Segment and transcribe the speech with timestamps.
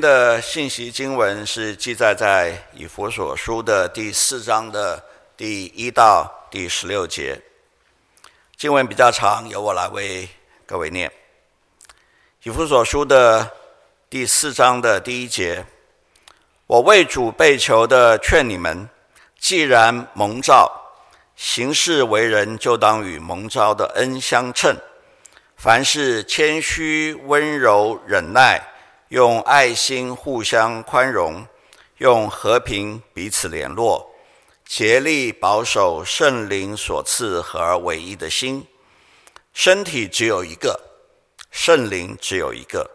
[0.00, 5.02] 的信息经文是记载在以弗所书的第四章的
[5.36, 7.40] 第一到第十六节。
[8.56, 10.28] 经文比较长，由我来为
[10.66, 11.10] 各位念。
[12.42, 13.50] 以弗所书的
[14.10, 15.64] 第四章的第一节：
[16.66, 18.88] 我为主被囚的劝你们，
[19.38, 20.70] 既然蒙召，
[21.36, 24.76] 行事为人就当与蒙召的恩相称，
[25.56, 28.62] 凡事谦虚、温柔、忍耐。
[29.08, 31.46] 用爱心互相宽容，
[31.96, 34.14] 用和平彼此联络，
[34.66, 38.66] 竭力保守圣灵所赐合而为一的心。
[39.54, 40.78] 身体只有一个，
[41.50, 42.90] 圣灵只有一个。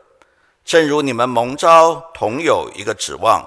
[0.63, 3.43] 正如你们蒙召同有一个指望，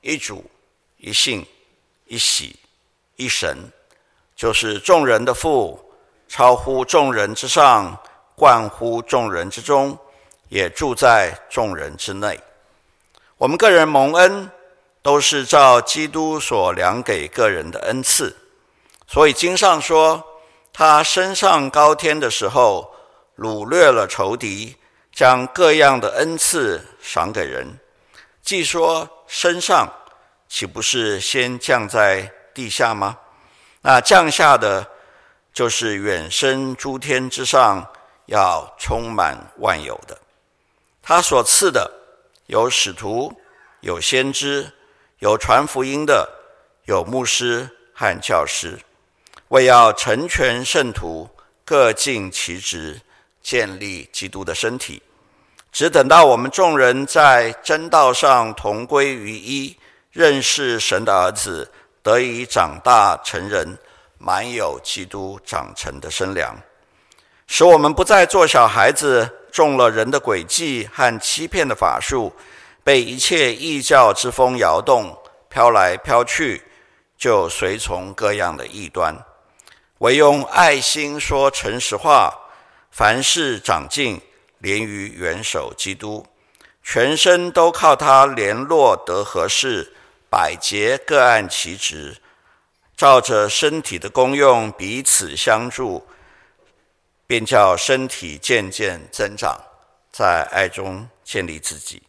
[0.00, 0.48] 一主、
[0.96, 1.44] 一信、
[2.06, 2.60] 一喜、
[3.16, 3.72] 一神，
[4.36, 5.92] 就是众人的父，
[6.28, 7.98] 超乎众人之上，
[8.36, 9.98] 贯乎众人之中。
[10.48, 12.40] 也住在众人之内。
[13.36, 14.50] 我们个人蒙恩，
[15.02, 18.36] 都是照基督所量给个人的恩赐。
[19.06, 20.24] 所以经上说，
[20.72, 22.94] 他升上高天的时候，
[23.36, 24.76] 掳掠了仇敌，
[25.12, 27.78] 将各样的恩赐赏给人。
[28.42, 29.92] 既说升上，
[30.48, 33.18] 岂不是先降在地下吗？
[33.82, 34.86] 那降下的，
[35.52, 37.86] 就是远升诸天之上，
[38.26, 40.18] 要充满万有的。
[41.06, 41.92] 他所赐的
[42.46, 43.30] 有使徒，
[43.80, 44.72] 有先知，
[45.18, 46.26] 有传福音的，
[46.86, 48.78] 有牧师和教师，
[49.48, 51.28] 为要成全圣徒，
[51.62, 52.98] 各尽其职，
[53.42, 55.02] 建立基督的身体。
[55.70, 59.76] 只等到我们众人在真道上同归于一，
[60.10, 61.70] 认识神的儿子，
[62.02, 63.76] 得以长大成人，
[64.16, 66.56] 满有基督长成的身量，
[67.46, 69.30] 使我们不再做小孩子。
[69.54, 72.32] 中了人的诡计和欺骗的法术，
[72.82, 75.16] 被一切异教之风摇动，
[75.48, 76.60] 飘来飘去，
[77.16, 79.16] 就随从各样的异端。
[79.98, 82.34] 唯用爱心说诚实话，
[82.90, 84.20] 凡事长进，
[84.58, 86.26] 连于元首基督，
[86.82, 89.94] 全身都靠他联络得合适，
[90.28, 92.16] 百节各按其职，
[92.96, 96.04] 照着身体的功用彼此相助。
[97.34, 99.60] 便叫身体渐渐增长，
[100.12, 102.00] 在爱中建立自己。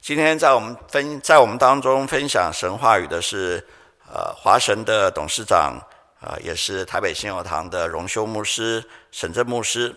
[0.00, 3.66] 今天在我们分在我们当中分享神话语的是，
[4.06, 5.76] 呃，华神的董事长，
[6.20, 9.92] 啊、呃，也是台北新友堂的荣休牧师沈正牧师。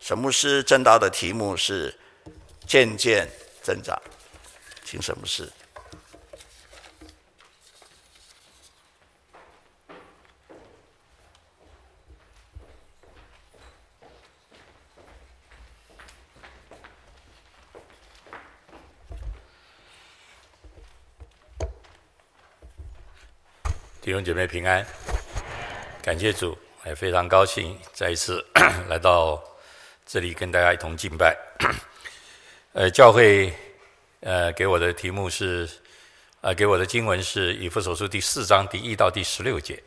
[0.00, 1.96] 沈牧师正道的题目是
[2.66, 3.30] 渐渐
[3.62, 3.96] 增长，
[4.82, 5.48] 请沈牧师。
[24.06, 24.86] 弟兄姐妹平安，
[26.00, 28.40] 感谢主，也非常高兴再一次
[28.88, 29.42] 来到
[30.06, 31.36] 这里跟大家一同敬拜。
[32.72, 33.52] 呃，教会
[34.20, 35.68] 呃给我的题目是，
[36.40, 39.82] 呃给我的经文是以弗所书第四章第一到第十六节。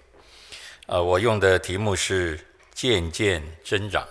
[0.87, 2.37] 呃，我用的题目是
[2.73, 4.05] 渐渐增长。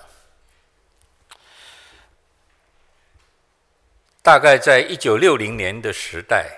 [4.22, 6.48] 大概在一九六零年的时代。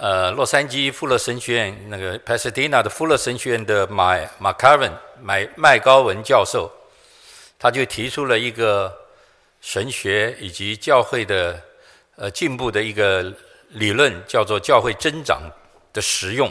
[0.00, 6.70] 呃，洛杉矶富勒神学院那个 Pasadena 的富勒神学院的马马卡文麦麦高文教授，
[7.58, 8.96] 他就提出了一个
[9.60, 11.60] 神学以及教会的
[12.14, 13.34] 呃进步的一个
[13.70, 15.42] 理论，叫做教会增长
[15.92, 16.48] 的实用。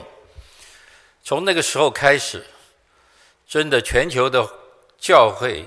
[1.23, 2.45] 从那个时候开始，
[3.47, 4.45] 真的全球的
[4.99, 5.65] 教会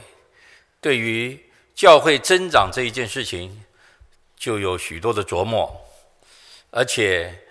[0.82, 3.64] 对于教会增长这一件事情，
[4.36, 5.80] 就有许多的琢磨，
[6.70, 7.46] 而且。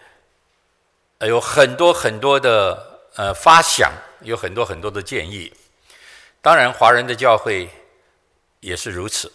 [1.27, 3.91] 有很多很多的呃发想，
[4.21, 5.51] 有很多很多的建议。
[6.41, 7.69] 当然，华人的教会
[8.61, 9.29] 也是如此。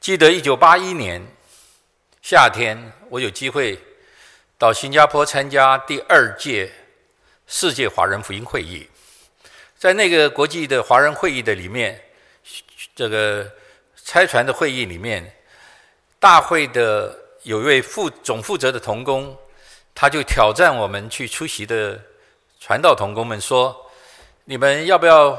[0.00, 1.22] 记得一九八一年
[2.22, 3.78] 夏天，我有机会
[4.56, 6.72] 到新加坡参加第二届
[7.46, 8.88] 世界华人福音会议。
[9.76, 12.02] 在那个国际的华人会议的里面，
[12.96, 13.46] 这个
[14.02, 15.30] 拆船的会议里面，
[16.18, 19.38] 大会的有一位副总负责的同工。
[20.00, 22.00] 他就挑战我们去出席的
[22.60, 23.76] 传道同工们说
[24.46, 25.32] ：“你们要不要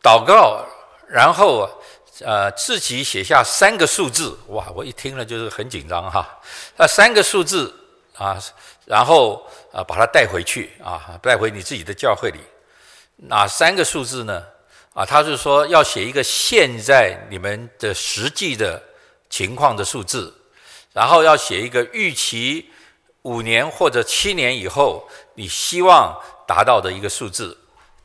[0.00, 0.64] 祷告？
[1.08, 1.68] 然后
[2.20, 4.38] 呃自己写下三个数字？
[4.46, 4.70] 哇！
[4.76, 6.40] 我一听了就是很紧张哈。
[6.76, 7.74] 那三个数字
[8.16, 8.38] 啊，
[8.84, 12.38] 然后啊把它带回去啊，带回你自己的教会里。
[13.16, 14.40] 哪三个数字呢？
[14.94, 18.80] 啊，他是说要写一个现在你们的实际的
[19.28, 20.32] 情况的数字，
[20.92, 22.70] 然后要写一个预期
[23.24, 26.14] 五年或者七年以后你希望
[26.46, 27.56] 达到的一个数字。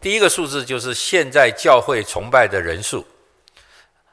[0.01, 3.05] 第一个数字就是现在教会崇拜的人数，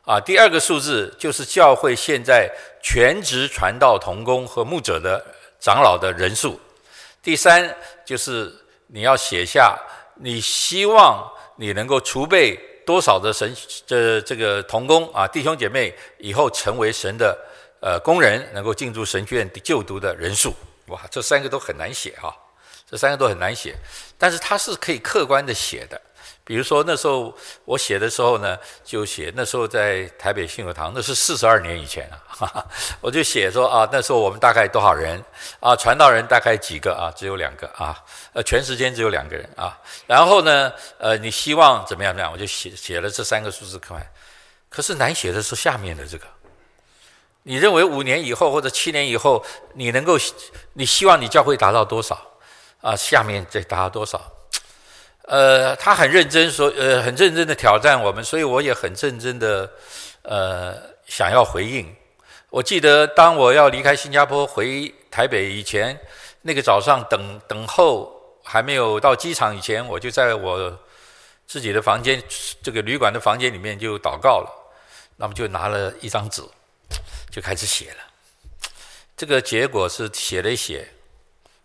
[0.04, 2.50] 啊，第二个数字就是教会现在
[2.82, 5.24] 全职传道同工和牧者的
[5.60, 6.58] 长老的人数，
[7.22, 7.72] 第三
[8.04, 8.52] 就是
[8.88, 9.78] 你要写下
[10.16, 11.24] 你希望
[11.54, 13.54] 你能够储备多少的神
[13.86, 17.38] 这这个同工啊弟兄姐妹以后成为神的
[17.80, 20.52] 呃工人，能够进入神学院就读的人数，
[20.88, 22.34] 哇，这三个都很难写哈。
[22.88, 23.74] 这三个都很难写，
[24.16, 26.00] 但是它是可以客观的写的。
[26.44, 32.64] 比如说那时候我写的时候呢，就写那时候在台北信友堂，那是四十二年以前啊，哈哈，
[33.00, 35.20] 我就写说啊，那时候我们大概多少人
[35.58, 35.74] 啊？
[35.74, 37.10] 传道人大概几个啊？
[37.16, 38.00] 只有两个啊，
[38.32, 39.76] 呃，全时间只有两个人啊。
[40.06, 42.12] 然后呢，呃，你希望怎么样？
[42.12, 42.30] 怎么样？
[42.32, 44.00] 我就写写了这三个数字看。
[44.68, 46.26] 可是难写的是下面的这个。
[47.48, 49.40] 你认为五年以后或者七年以后，
[49.74, 50.18] 你能够，
[50.72, 52.20] 你希望你教会达到多少？
[52.80, 54.20] 啊，下面再达到多少？
[55.22, 59.70] 呃，他很认真说，呃，很认真的挑战我们，所以我也很认真的，
[60.22, 60.74] 呃，
[61.06, 61.86] 想要回应。
[62.50, 65.96] 我记得当我要离开新加坡回台北以前，
[66.42, 70.76] 那个早上等等候还没有到机场以前，我就在我
[71.46, 72.20] 自己的房间，
[72.60, 74.50] 这个旅馆的房间里面就祷告了。
[75.16, 76.42] 那么就拿了一张纸，
[77.36, 77.98] 就开始写了。
[79.14, 80.90] 这个结果是写了一写。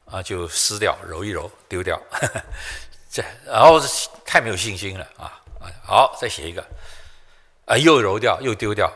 [0.04, 1.98] 啊，就撕掉，揉一揉，丢掉，
[3.10, 3.80] 这然后
[4.26, 5.72] 太没有信心了啊啊！
[5.86, 6.62] 好，再写一个，
[7.64, 8.92] 啊，又揉掉，又丢掉，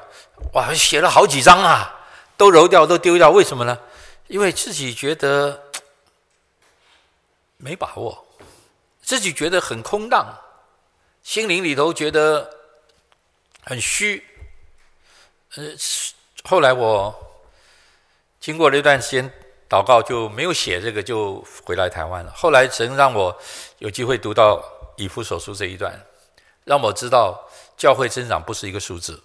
[0.52, 2.06] 哇，写了好几张啊，
[2.36, 3.80] 都揉掉，都丢掉，为什么呢？
[4.28, 5.72] 因为自己觉得
[7.56, 8.28] 没把握，
[9.02, 10.38] 自己觉得很空荡，
[11.24, 12.58] 心灵里头觉得
[13.64, 14.22] 很虚。
[15.56, 15.74] 呃，
[16.46, 17.14] 后来我
[18.40, 19.32] 经过了一段时间。
[19.68, 22.32] 祷告就没有写这个，就回来台湾了。
[22.36, 23.36] 后来神让我
[23.80, 24.64] 有机会读到
[24.96, 26.06] 以弗所书这一段，
[26.66, 29.24] 让我知道教会增长不是一个数字，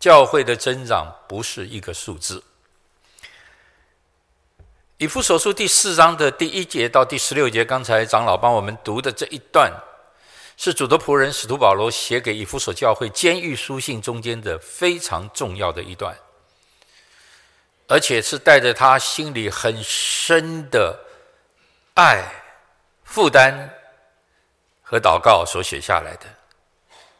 [0.00, 2.42] 教会的增长不是一个数字。
[4.96, 9.72] 以弗所书第四章的第一节到第十六节，刚才长老帮我们读的这一段，
[10.58, 16.14] 是主的仆人使徒保罗写给以弗所教会监狱书信中间的非常重要的一段。
[17.86, 20.98] 而且是带着他心里很深的
[21.94, 22.22] 爱、
[23.02, 23.72] 负担
[24.82, 26.26] 和祷告所写下来的。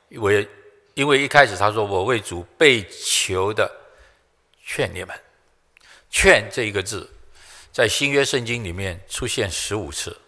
[0.08, 0.48] 因为，
[0.94, 3.70] 因为一开始他说：“我为主被囚的，
[4.62, 5.18] 劝你们。
[6.10, 7.08] ”“劝”这一个字，
[7.72, 10.18] 在新约圣经里面出现十五次，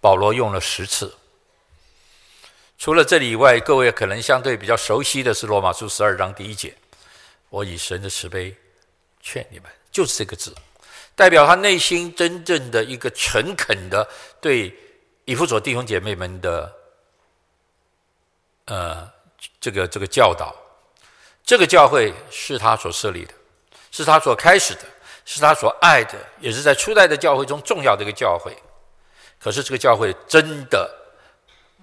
[0.00, 1.16] 保罗用了十次。
[2.80, 6.74] 除了这里以外，各位可能相对比较熟悉的是罗马书十二章第一节
[7.50, 8.56] ：“我以神的慈悲。”
[9.20, 10.56] 劝你们，就是这个字，
[11.14, 14.08] 代表他内心真正的一个诚恳的
[14.40, 14.74] 对
[15.26, 16.74] 以弗所弟兄姐妹们的，
[18.64, 19.06] 呃，
[19.60, 20.56] 这个这个教导。
[21.44, 23.34] 这个教会是他所设立的，
[23.90, 24.84] 是他所开始的，
[25.26, 28.56] 是他所爱的，也是在初代的教会中重要的一个教会。
[29.38, 30.90] 可是这个教会真的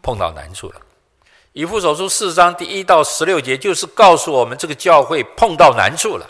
[0.02, 0.82] 碰到难处了。
[1.58, 6.30] 以弗所书四章第一到十六节，就是告诉我们这个教会碰到难处了。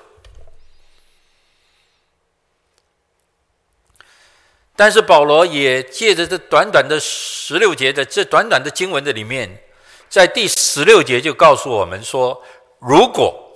[4.73, 9.61] 但是保罗也借着这短短的十六节的这短短的经文的里面，
[10.07, 12.41] 在第十六节就告诉我们说：
[12.79, 13.51] 如果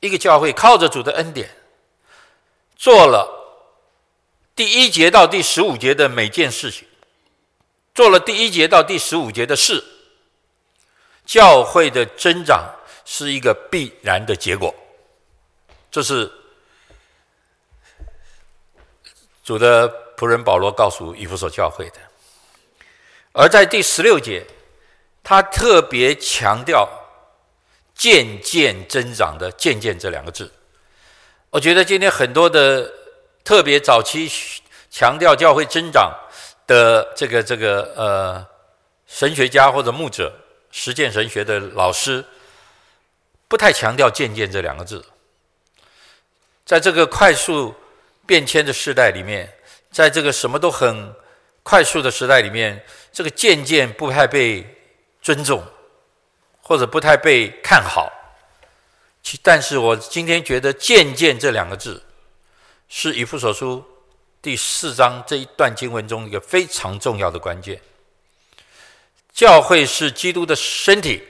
[0.00, 1.48] 一个教会靠着主的恩典，
[2.74, 3.28] 做了
[4.56, 6.88] 第一节到第十五节的每件事情，
[7.94, 9.84] 做了第一节到第十五节的事，
[11.24, 12.74] 教会的增长
[13.04, 14.74] 是一个必然的结果。
[15.90, 16.30] 这是。
[19.44, 21.96] 主的仆人保罗告诉以弗所教会的，
[23.32, 24.46] 而在第十六节，
[25.24, 26.88] 他特别强调
[27.92, 30.48] “渐渐增长”的“渐渐”这两个字。
[31.50, 32.88] 我觉得今天很多的
[33.42, 34.30] 特别早期
[34.88, 36.16] 强调教会增长
[36.68, 38.46] 的这个这个呃
[39.08, 40.32] 神学家或者牧者、
[40.72, 42.24] 实践神学的老师，
[43.46, 45.04] 不太强调“渐渐”这两个字，
[46.66, 47.72] 在这个快速。
[48.24, 49.52] 变迁的时代里面，
[49.90, 51.12] 在这个什么都很
[51.64, 54.64] 快速的时代里面，这个渐渐不太被
[55.20, 55.60] 尊重，
[56.62, 58.10] 或者不太被看好。
[59.24, 62.00] 其但是我今天觉得“渐渐”这两个字，
[62.88, 63.84] 是以弗所书
[64.40, 67.82] 第四章这一段经文中一个非常重要的关键。
[69.32, 71.26] 教会是基督的身体，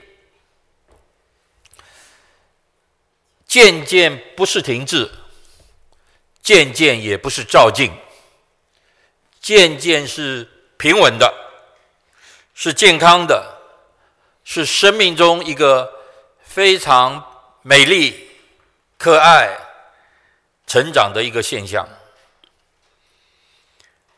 [3.47, 5.09] 渐渐不是停滞，
[6.41, 7.91] 渐渐也不是照进，
[9.39, 11.33] 渐渐是平稳的，
[12.53, 13.61] 是健康的，
[14.43, 15.91] 是生命中一个
[16.43, 18.29] 非常美丽、
[18.97, 19.57] 可爱、
[20.67, 21.87] 成长的一个现象。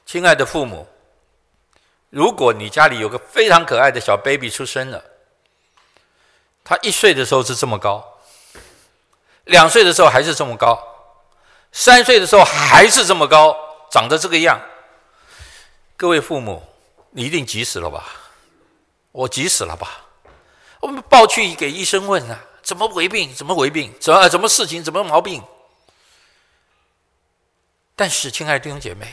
[0.08, 0.88] 亲爱的父母，
[2.16, 5.04] 如果你家里有个非常可爱的小 baby 出生了，
[6.64, 8.22] 他一岁的时候是这么高，
[9.44, 10.82] 两岁的时候还是这么高，
[11.74, 13.54] 三岁的时候还是这么高，
[13.92, 14.58] 长得这个样。
[15.98, 16.64] 各位父母，
[17.12, 18.06] 你一定急死了吧？
[19.12, 20.06] 我急死了吧？
[20.80, 23.36] 我们抱去给医生问啊，怎么回病？
[23.36, 23.94] 怎么回病？
[24.00, 24.82] 怎么怎么事情？
[24.82, 25.44] 怎么毛病？
[27.94, 29.06] 但是，亲爱的弟兄姐妹，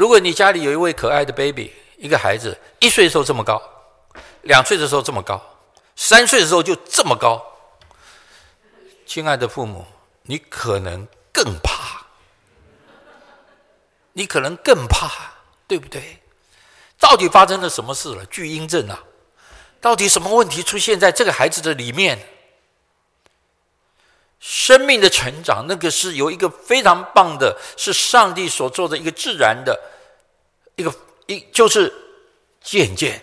[0.00, 3.60] 如果你家里有一位可爱的 baby，一个孩子，一岁的时候这么高，
[4.44, 5.38] 两岁的时候这么高。
[5.94, 7.44] 三岁的时候就这么高，
[9.04, 9.84] 亲爱的父母，
[10.22, 12.06] 你可能更怕，
[14.14, 15.34] 你可能更怕，
[15.68, 16.22] 对不对？
[16.98, 18.24] 到底发生了什么事了？
[18.24, 19.04] 巨婴症啊，
[19.82, 22.18] 到底什么问题出现在这个孩子的里面？
[24.40, 29.78] 生命的成长，那个是有一个非常棒的，是上帝所做的一个自然的，
[30.76, 30.92] 一个
[31.26, 31.92] 一就是
[32.62, 33.22] 渐渐。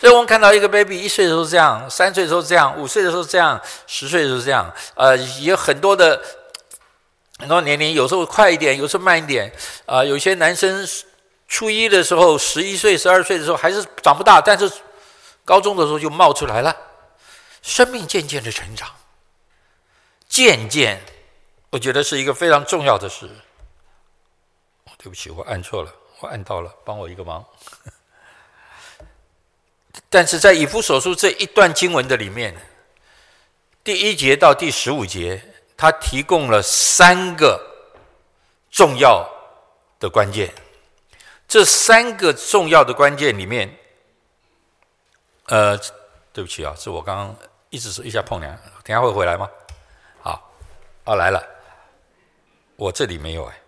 [0.00, 6.20] 所以我们看到一个 baby 一岁的时候这样，三岁的时候这样，五岁的时候这样，十岁的时候这样，呃，有很多的
[7.38, 9.52] 很多年龄，有时候快一点，有时候慢一点，
[9.86, 10.88] 啊、有些男生
[11.46, 14.68] 初一的时候，十一岁、十二岁的时候还是长不大，但是
[15.44, 16.74] 高中的时候就冒出来了，
[17.62, 18.88] 生命渐渐的成长，
[20.32, 20.98] 渐渐，
[21.68, 23.28] 我觉得是一个非常重要的事。
[24.96, 27.44] 对不起，我按错了，我按到了，帮我一个忙。
[30.08, 32.56] 但是在以弗所书这一段经文的里面，
[33.84, 35.42] 第一节到第十五节，
[35.76, 37.60] 他提供了三个
[38.70, 39.28] 重要
[40.00, 40.50] 的关键。
[41.46, 43.78] 这三个重要的关键里面，
[45.48, 45.76] 呃，
[46.32, 47.36] 对不起啊，是我刚刚
[47.68, 49.46] 一直是一下碰两，等下会回来吗？
[51.04, 51.42] 哦，来了，
[52.76, 53.58] 我这里没有哎。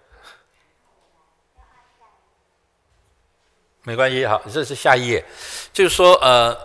[3.86, 5.22] 没关系，好，这是下一页，
[5.72, 6.56] 就是说，呃，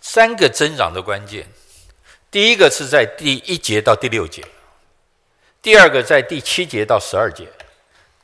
[0.00, 1.46] 三个增长的关键，
[2.28, 4.44] 第一个是在第一节到第六节，
[5.60, 7.46] 第二个在第七节到十二节，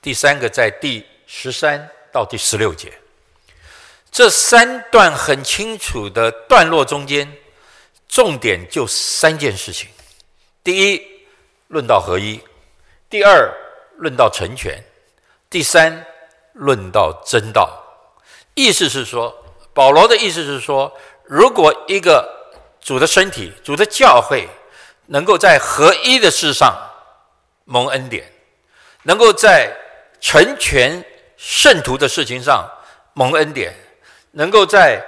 [0.02, 2.92] 第三个在第十三到第十六节，
[4.10, 7.32] 这三段很清楚的段落中间，
[8.08, 9.88] 重点就三件事情：
[10.68, 11.02] 第一，
[11.68, 12.38] 论到合一；
[13.08, 13.50] 第二，
[13.96, 14.74] 论到成全；
[15.48, 16.04] 第三。
[16.52, 17.70] 论到真道，
[18.54, 19.32] 意思是说，
[19.72, 22.28] 保罗的意思是说，如果一个
[22.80, 24.46] 主的身体、主的教会，
[25.06, 26.76] 能够在合一的事上
[27.64, 28.30] 蒙恩典，
[29.04, 29.72] 能够在
[30.20, 31.02] 成全
[31.38, 32.68] 圣徒的事情上
[33.14, 33.72] 蒙恩典，
[34.32, 35.00] 能够在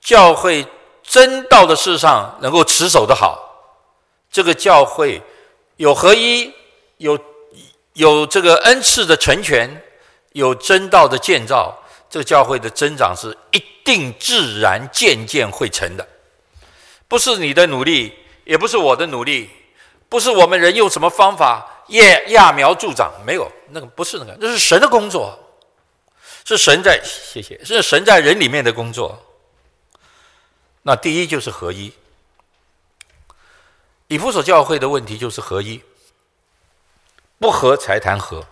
[0.00, 0.64] 教会
[1.02, 3.51] 真道的事上能够持守得好，
[4.32, 5.22] 这个教会
[5.76, 6.52] 有合一，
[6.96, 7.16] 有
[7.92, 9.80] 有这个恩赐的成全。
[10.32, 16.08] 有真道的建造，这个教会的增长是一定自然渐渐会成的，
[17.06, 18.10] 不是你的努力，
[18.46, 19.50] 也不是我的努力，
[20.08, 25.38] 不是我们人用什么方法也揠苗助长，没有，那个不是那个，那是神的工作，
[26.46, 29.22] 是神在，谢谢，是神在人里面的工作。
[30.80, 31.92] 那第一就是合一，
[34.12, 35.80] 以弗所教会的问题就是合一，
[37.38, 38.46] 不合才谈合。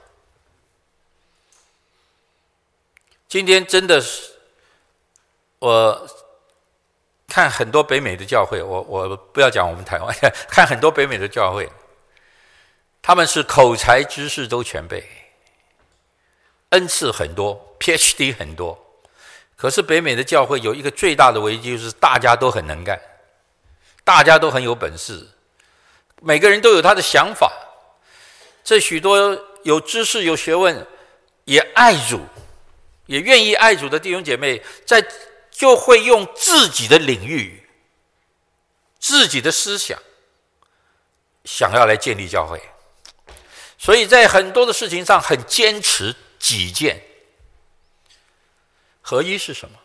[3.29, 4.33] 今天真的是，
[5.59, 6.09] 我
[7.29, 10.17] 看很多北美的教会，我我不要讲我们台湾，
[10.49, 11.71] 看很多北美的教会，
[13.03, 15.07] 他们是口才知识都全备，
[16.71, 18.79] 恩赐很多，PhD 很多，
[19.57, 22.99] 可是北美的教会有一个最大的危机，就是大家都很能干，
[24.05, 25.29] 大家都很有本事，
[26.21, 27.53] 每个人都有他的想法，
[28.63, 30.87] 这许多有知识有学问
[31.45, 32.21] 也爱主。
[33.07, 35.05] 也愿意爱主的弟兄姐妹，在
[35.51, 37.69] 就会用自己的领域、
[39.01, 39.99] 自己的思想，
[41.45, 42.63] 想要来建立教会，
[43.77, 47.03] 所以在很多的事情上很坚持己见。
[49.01, 49.77] 合一是什么？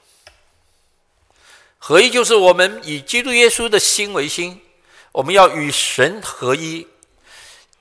[1.80, 4.62] 合一就是我们以基督耶稣的心为心，
[5.16, 6.86] 我们要与神合一。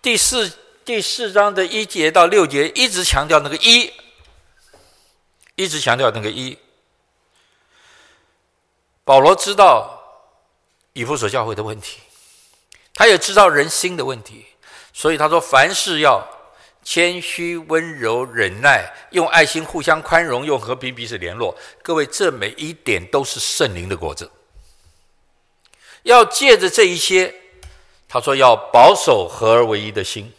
[0.00, 0.52] 第四
[0.84, 3.92] 第四章的一节到六节一直强调那个一。
[5.56, 6.56] 一直强调那个一。
[9.02, 10.00] 保罗知道
[10.92, 11.98] 以弗所教会的问题，
[12.94, 14.46] 他也知道人心的问题，
[14.92, 16.24] 所以他说：凡事要
[16.84, 21.56] 谦虚、温柔、忍耐，用爱心互相宽容，用和平彼此联络。
[21.82, 24.30] 各位，这每一点都是圣灵的果子。
[26.04, 27.34] 要借着这一些，
[28.08, 30.32] 他说要保守合而为一的心，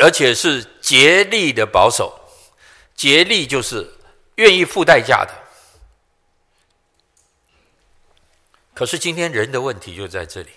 [0.00, 2.18] 而且是竭力的保守。
[2.94, 3.94] 竭力就是
[4.36, 5.30] 愿意付代价的。
[8.74, 10.50] 可是今天人的问题就在这里，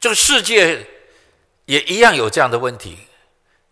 [0.00, 0.86] 这个世界
[1.66, 2.98] 也一样有这样的问题。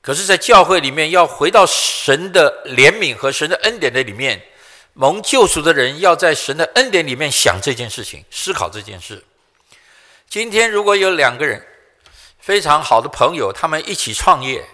[0.03, 4.43] 可是，在教会里面，要回到神的怜悯和神的恩典的里面，
[5.01, 9.25] 蒙救赎的人要在神的恩典里面想这件事情，思考这件事。
[10.29, 11.67] 今天如果有两个人
[12.39, 14.69] 非常好的朋友，他们一起创业，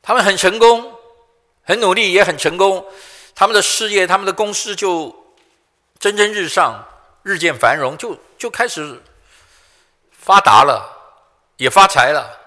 [0.00, 0.94] 他们很成功，
[1.64, 2.86] 很努力，也很成功。
[3.34, 5.34] 他们的事业，他们的公司就
[5.98, 6.86] 蒸蒸日上，
[7.24, 9.02] 日渐繁荣，就就开始
[10.12, 11.16] 发达了，
[11.56, 12.38] 也发财了。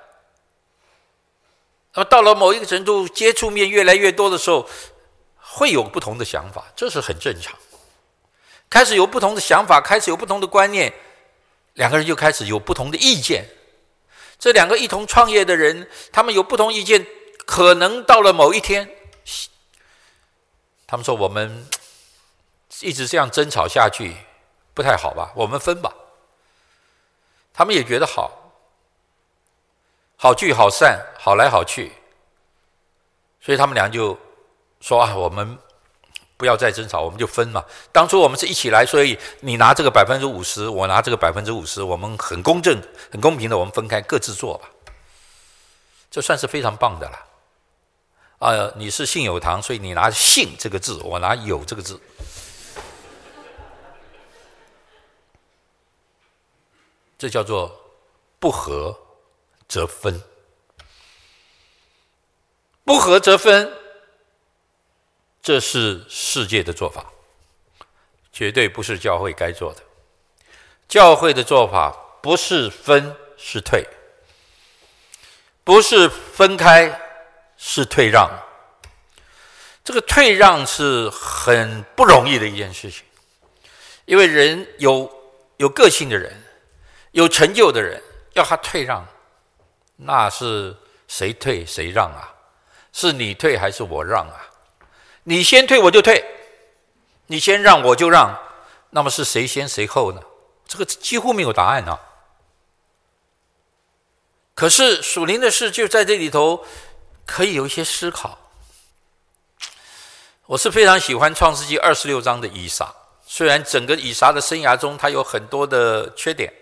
[1.96, 4.68] 那么到了某一个程度，接触面越来越多的时候，
[5.56, 7.56] 会有不同的想法，这是很正常。
[8.72, 10.92] 开始有不同的想法，开始有不同的观念，
[11.74, 13.48] 两个人就开始有不同的意见。
[14.40, 17.06] 这两个一同创业的人，他们有不同意见，
[17.46, 18.90] 可能到了某一天。
[20.88, 21.70] 他们说：“我们
[22.82, 24.16] 一直这样争吵下去，
[24.74, 25.32] 不太好吧？
[25.36, 25.94] 我们分吧。”
[27.54, 28.56] 他们也觉得好，
[30.18, 31.92] 好聚好散，好来好去。
[33.40, 34.18] 所以他们俩就
[34.84, 35.58] 说：“啊，我们
[36.36, 37.64] 不要再争吵，我们就分嘛。
[37.94, 44.70] 当初我们是一起来，所以你拿这个百分之五十，我拿这个百分之五十，我们很公正、很公平的，我们分开各自做吧。
[46.12, 47.28] 这算是非常棒的了。”
[48.40, 51.98] 啊、你是信有堂，所以你拿“信”这个字，我拿“有”这个字。
[57.18, 57.74] 这叫做
[58.38, 59.00] 不合
[59.70, 60.22] 则分，
[62.84, 63.72] 不合则分，
[65.44, 67.06] 这是世界的做法，
[68.32, 69.84] 绝对不是教会该做的。
[70.88, 71.92] 教会的做法
[72.24, 73.86] 不是分，是退，
[75.64, 77.00] 不是分开。
[77.66, 78.30] 是退让，
[79.86, 83.06] 这个退让是很不容易的一件事情，
[84.04, 85.10] 因为人有
[85.56, 86.44] 有个性的人，
[87.12, 88.02] 有成就的人，
[88.34, 89.08] 要他退让，
[89.96, 90.76] 那是
[91.08, 92.34] 谁退谁让啊？
[92.92, 94.52] 是你退还是我让啊？
[95.24, 96.24] 你先退我就退，
[97.28, 98.38] 你先让我就让，
[98.92, 100.22] 那么是谁先谁后呢？
[100.68, 102.00] 这个几乎没有答案啊。
[104.54, 106.66] 可是属灵的事就在这里头。
[107.26, 108.38] 可以有一些思考。
[110.46, 112.94] 我是非常喜欢《创世纪》二十六章的以撒，
[113.26, 116.54] 虽然整个以撒的生涯中他有很多的缺点，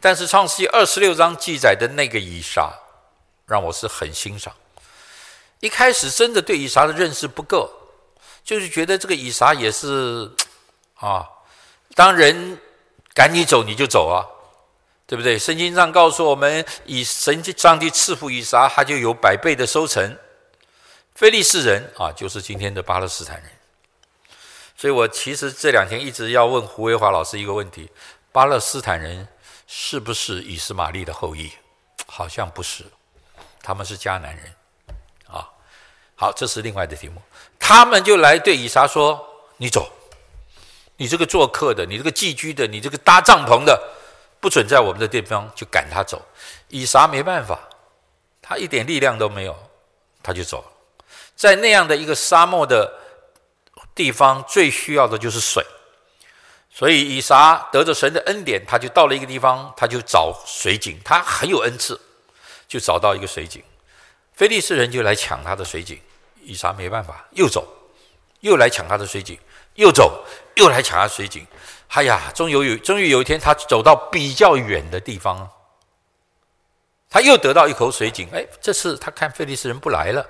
[0.00, 2.72] 但是《创世纪》二十六章记载的那个以撒，
[3.44, 4.54] 让我是很欣赏。
[5.60, 7.70] 一开始真的对以撒的认识不够，
[8.48, 10.30] 就是觉得这个以撒也是
[10.94, 11.28] 啊，
[11.94, 12.58] 当人
[13.12, 14.24] 赶你走你就走啊。
[15.06, 15.38] 对不对？
[15.38, 20.18] 圣经上告诉我们，以神上帝赐福以撒，他就有百倍的收成。
[21.14, 23.50] 非利士人啊，就是今天的巴勒斯坦人。
[24.76, 27.90] 所以我其实这两天一直要问胡维华老师一个问题：
[28.32, 29.26] 巴勒斯坦人
[29.66, 31.50] 是不是以实玛利的后裔？
[32.06, 32.84] 好像不是，
[33.62, 34.54] 他们是迦南人。
[35.26, 35.48] 啊，
[36.16, 37.22] 好，这是另外的题目。
[37.58, 39.26] 他们就来对以撒说
[39.58, 39.90] ：“你走，
[40.96, 43.80] 你这个做客的，你这个寄居的，你这个搭帐篷的。”
[44.40, 46.24] 不准在我们的地方就赶他走，
[46.68, 47.58] 以撒没办法，
[48.40, 49.58] 他一点力量都没有，
[50.22, 50.64] 他就走。
[51.34, 52.88] 在那样的一个沙漠的
[53.96, 55.66] 地方，最需要的就是水，
[56.70, 62.00] 所以以撒得着神的恩典，他就到了一个地方，他就找水井，他很有恩赐，
[62.68, 63.60] 就找到一个水井。
[64.34, 66.00] 非利士人就来抢他的水井，
[66.48, 67.68] 以撒没办法，又走，
[68.40, 69.38] 又来抢他的水井，
[69.74, 70.24] 又走，
[70.56, 71.46] 又来抢他水井。
[71.88, 75.50] 哎呀，终于有，终于有一天，他走到比较远的地方，
[77.10, 78.26] 他又得到一口水井。
[78.32, 80.26] 哎，这次他看非利斯人不来了，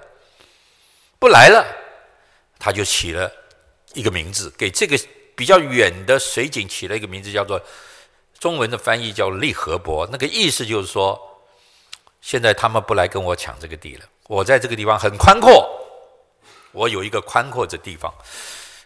[1.20, 1.64] 不来了，
[2.58, 3.30] 他就起了
[3.94, 4.98] 一个名字，给这个
[5.36, 7.60] 比较远的水井起了一个名字，叫做
[8.40, 10.04] 中文的翻译叫利河伯。
[10.10, 11.16] 那个意思就是说，
[12.20, 15.77] 现在他们不来跟我抢这个地了，我在这个地方很宽阔，
[16.78, 18.12] 我有一个宽阔的地方。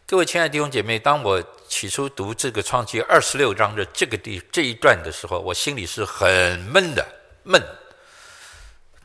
[0.06, 7.06] 各位亲爱的弟兄姐妹，当我起初读这个创记二十六章的这个地这一段的时候，我心里是很闷的，
[7.42, 7.62] 闷。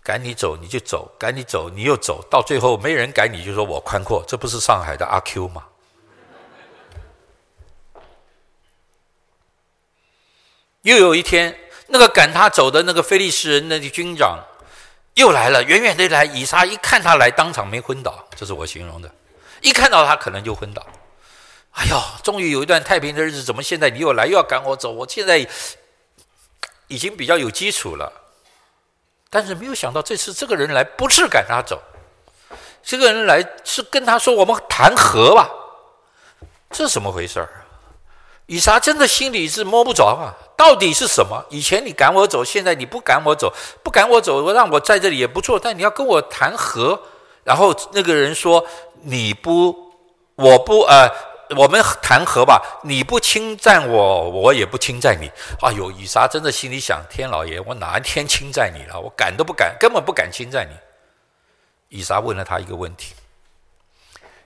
[0.02, 5.65] 赶你走你就走，赶你走你又走，到最后没人赶你，就说我宽阔，这不是上海的阿 Q 吗？
[10.84, 11.54] 又有一天，
[11.88, 14.39] 那个赶他走的那个非利士人的军长
[15.17, 19.12] 又来了，远远的来，以撒一看他来，当场没昏倒，这是我形容的。
[19.62, 20.86] 一看到他，可能就昏倒。
[21.71, 24.91] 哎呦，终于有一段太平的日子，怎么现在你又来，又要赶我走？
[24.91, 25.47] 我现在
[26.88, 28.13] 已经比较有基础了，
[29.32, 31.82] 但是没有想到这次这个人来不是赶他走，
[32.84, 35.49] 这个人来是跟他说：“我们谈和吧。”
[36.69, 37.65] 这怎么回事儿？
[38.45, 41.46] 以撒真的心里是摸不着啊，到底是什么？
[41.52, 45.60] 以前你赶我走，现在你不赶我走，不赶我走，我让我在这里也不错。
[45.60, 47.00] 但你要跟我谈和，
[47.43, 48.65] 然后那个人说
[49.04, 49.93] ：“你不，
[50.34, 51.08] 我不，呃，
[51.56, 52.82] 我们谈和吧。
[52.84, 59.00] 你不侵占我，我也不侵占你。”哎呦，以撒真的心里想：天老爷，我哪一天侵占你了？
[59.00, 60.74] 我敢都不敢，根本不敢侵占你。
[61.89, 63.13] 以撒问了他一个问题：“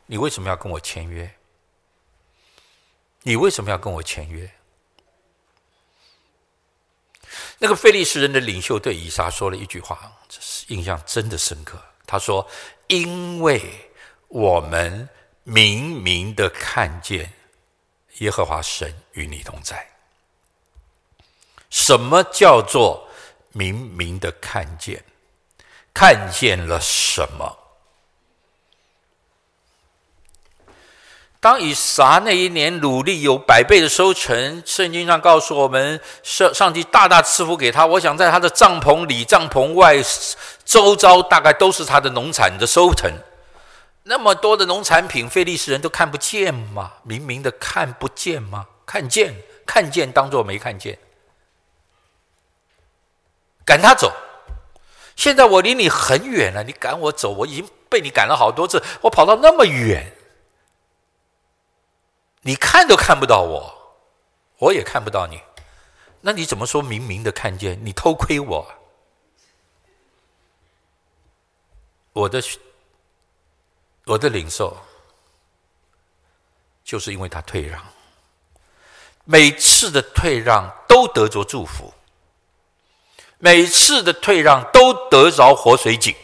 [0.05, 1.31] 你为什么要跟我签约？”
[3.23, 4.51] 你为什么要跟我签约？
[7.63, 11.79] 那个非利士人的领袖对以撒说了一句话，这是印象真的深刻。
[12.07, 12.49] 他说
[12.89, 13.61] ：“因为
[14.29, 15.07] 我们
[15.43, 17.31] 明明的看见
[18.17, 19.87] 耶和华神与你同在。”
[21.69, 23.07] 什么叫做
[23.51, 25.03] 明明的看见？
[25.93, 27.60] 看见了什么？
[31.41, 37.83] 当以撒那一年努力有百倍的收成，圣经上告诉我们，上上帝大大赐福给他。
[37.83, 39.95] 我想在他的帐篷里、帐篷外、
[40.63, 43.11] 周遭，大概都是他的农产的收成。
[44.03, 46.91] 那么多的农产品，非利士人都看不见吗？
[47.01, 48.67] 明明的看不见吗？
[48.85, 50.99] 看见，看见当做没看见，
[53.65, 54.13] 赶他走。
[55.15, 60.05] 现在我离你很远了，你赶我走，我已经被你赶了好多次，我跑到那么远。
[62.41, 63.95] 你看都看不到我，
[64.57, 65.39] 我也看不到你，
[66.21, 67.79] 那你怎么说明明的看见？
[67.85, 68.67] 你偷窥我，
[72.13, 72.41] 我的
[74.05, 74.75] 我的领受，
[76.83, 77.85] 就是因为他退让，
[79.23, 81.93] 每次的退让都得着祝福，
[83.37, 86.15] 每次的退让都得着活水井。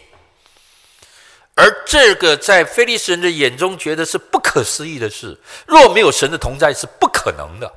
[1.60, 7.74] 而这个在非利士人的眼中觉得是不可思议的事，若没有神的同在是不可能的。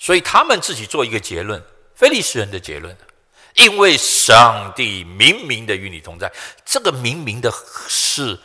[0.00, 1.62] 所以他们自己做一个结论，
[1.94, 2.94] 非利士人的结论，
[3.54, 6.30] 因为上帝明明的与你同在，
[6.64, 7.52] 这个明明的
[7.88, 8.36] 是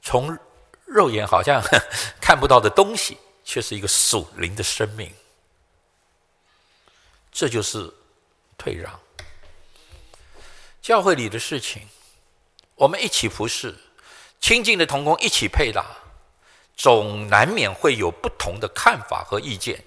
[0.00, 0.38] 从
[0.86, 1.60] 肉眼好像
[2.22, 5.12] 看不到的东西，却是一个属灵的生命。
[7.32, 7.92] 这就是
[8.56, 9.00] 退让，
[10.80, 11.82] 教会里的事情。
[12.80, 13.76] 我们一起服侍，
[14.40, 15.84] 亲近的同工一起配搭，
[16.74, 19.84] 总难免会有不同的看法和意见。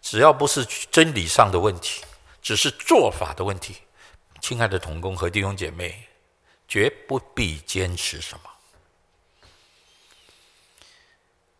[0.00, 2.04] 只要不是真理上的问题，
[2.40, 3.74] 只是做法的问题，
[4.40, 6.06] 亲爱的同工和弟兄姐妹，
[6.68, 8.50] 绝不必坚持什么，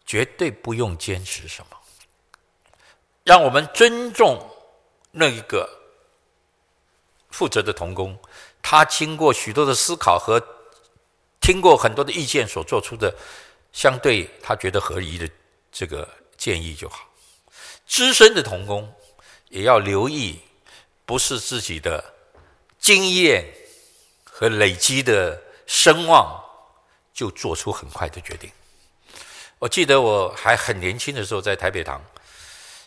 [0.06, 1.76] 绝对不用坚持什么。
[3.24, 4.48] 让我们尊重
[5.10, 5.68] 那一个
[7.32, 8.16] 负责的同工。
[8.62, 10.40] 他经过许多的思考和
[11.40, 13.12] 听过很多的意见所做出的
[13.72, 15.28] 相对他觉得合宜的
[15.72, 17.06] 这个建议就好。
[17.86, 18.90] 资深的童工
[19.48, 20.38] 也要留意，
[21.04, 22.14] 不是自己的
[22.78, 23.44] 经验
[24.24, 26.42] 和累积的声望
[27.12, 28.50] 就做出很快的决定。
[29.58, 32.02] 我记得我还很年轻的时候，在台北堂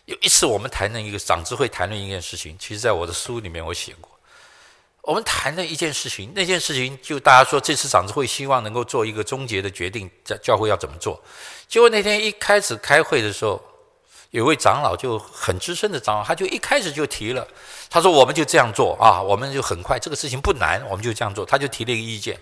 [0.06, 4.15] 有一次我们谈论一个长执会谈论一件事情，其实在我的书里面我写过。
[5.06, 11.22] 我们谈了一件事情，那件事情就大家说，这次长子会希望能够做一个终结的决定，教教会要怎么做。
[11.68, 13.62] 结果那天一开始开会的时候，
[14.32, 17.46] 有位长老就很资深的长老，他就一开始就提了，
[17.88, 22.36] 他说：“我们就这样做啊，我们就很快，这个事情不难，我们就这样做。”他就提了一个意见。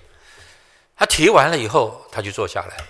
[0.96, 2.82] 他提完了以后，他就坐下来。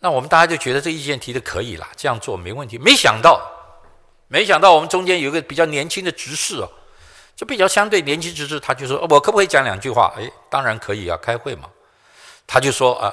[0.00, 2.76] 那我们大家就觉得这意见提的可以了，这样做没问题。
[2.76, 3.40] 没想到，
[4.28, 6.70] 没想到我们中间有一个比较年轻的执事哦。
[7.40, 11.70] 就比较相对年轻之士，他就说：“我可不可以讲两句话？”哎，当然可以啊，开会嘛。
[12.46, 13.10] 他就说：“啊，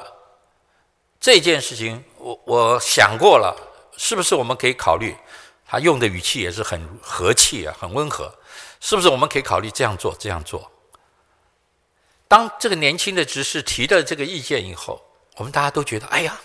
[1.18, 3.56] 这件事情我我想过了，
[3.96, 5.16] 是不是我们可以考虑？”
[5.66, 8.30] 他用的语气也是很和气啊，很温和。
[8.82, 10.14] 是不是我们可以考虑这样做？
[10.20, 10.70] 这样做？
[12.28, 15.02] 当这个年轻的执事提的这个意见以后，
[15.38, 16.38] 我们大家都觉得：“哎呀，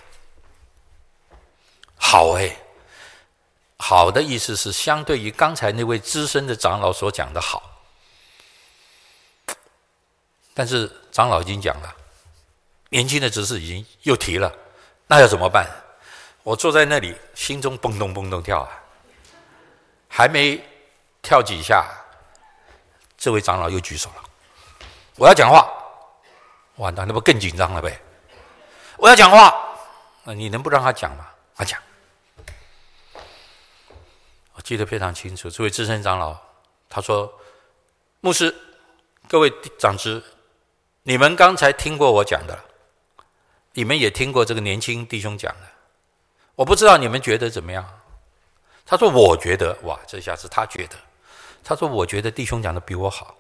[1.97, 2.57] 好哎。”
[3.77, 7.71] 好的意思是相对于刚才那位资深的长老所讲的好。
[10.55, 11.95] 但是长老已经讲了，
[12.91, 14.53] 年轻的执事已经又提了，
[15.07, 15.67] 那要怎么办？
[16.43, 18.69] 我坐在那里，心中蹦动蹦动跳啊！
[20.09, 20.61] 还没
[21.23, 21.89] 跳几下，
[23.17, 24.25] 这位长老又举手了。
[25.15, 25.73] 我要讲话，
[26.77, 28.01] 完蛋，那不更紧张了呗？
[28.97, 29.55] 我要讲话，
[30.25, 31.29] 那你能不让他讲吗？
[31.55, 31.81] 他讲。
[34.55, 36.37] 我记得非常清楚，这位资深长老
[36.89, 37.33] 他说
[38.21, 38.55] ：“牧师，
[39.29, 40.23] 各位长执，
[41.05, 42.65] 你们刚才听过我讲的，
[43.73, 45.69] 你们也听过这个年轻弟兄讲的，
[46.55, 48.01] 我不知道你们觉得怎么样？”
[48.87, 50.97] 他说：“我觉得，哇，这下是他觉得。
[51.65, 53.37] 他说：我觉得弟兄讲的比我好，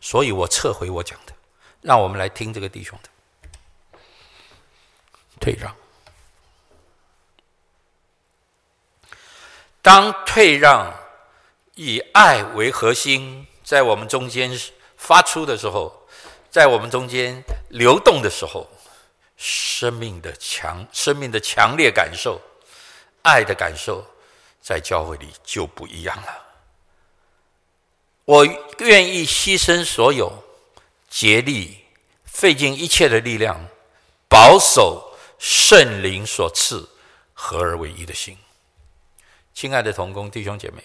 [0.00, 1.32] 所以我撤回我讲的，
[1.80, 3.98] 让我们来听这个弟兄的。”
[5.40, 5.74] 退让。
[9.82, 10.94] 当退让
[11.74, 14.50] 以爱为核心，在我们中间
[14.98, 15.99] 发出的时候，
[16.50, 18.68] 在我们中间流动的时候，
[19.36, 22.40] 生命的强、生命的强烈感受、
[23.22, 24.04] 爱的感受，
[24.60, 26.46] 在教会里就不一样了。
[28.24, 28.44] 我
[28.78, 30.44] 愿意牺牲所有，
[31.08, 31.84] 竭力
[32.24, 33.68] 费尽一切的力量，
[34.28, 35.06] 保守。
[35.42, 36.86] 圣灵所赐
[37.32, 38.36] 合而为一的心，
[39.54, 40.84] 亲爱的同工弟兄姐妹，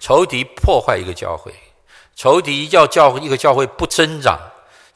[0.00, 1.54] 仇敌破坏一个教会，
[2.16, 4.40] 仇敌要教一个教会不增长，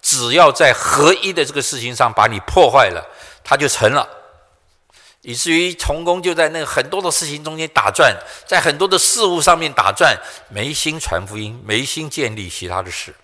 [0.00, 3.06] 只要在合一的这个事情上把你破坏了，
[3.44, 4.08] 他就成了，
[5.22, 10.16] 以至于同工就在那很多的事情中间打转，在很多的事物上面打转，
[10.48, 13.14] 没心传福音，没心建立其他的事，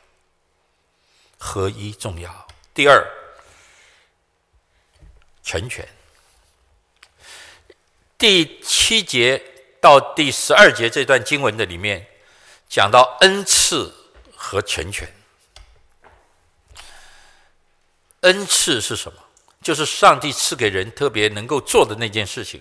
[1.39, 2.47] 合一重要。
[2.73, 3.07] 第二。
[5.47, 5.87] 成全。
[8.17, 9.45] 第七节
[9.79, 12.07] 到第十二节这段经文的里面，
[12.67, 13.95] 讲到恩赐
[14.35, 15.07] 和成全。
[18.25, 19.19] 恩赐是什么？
[19.63, 22.61] 就是上帝赐给人特别能够做的那件事情。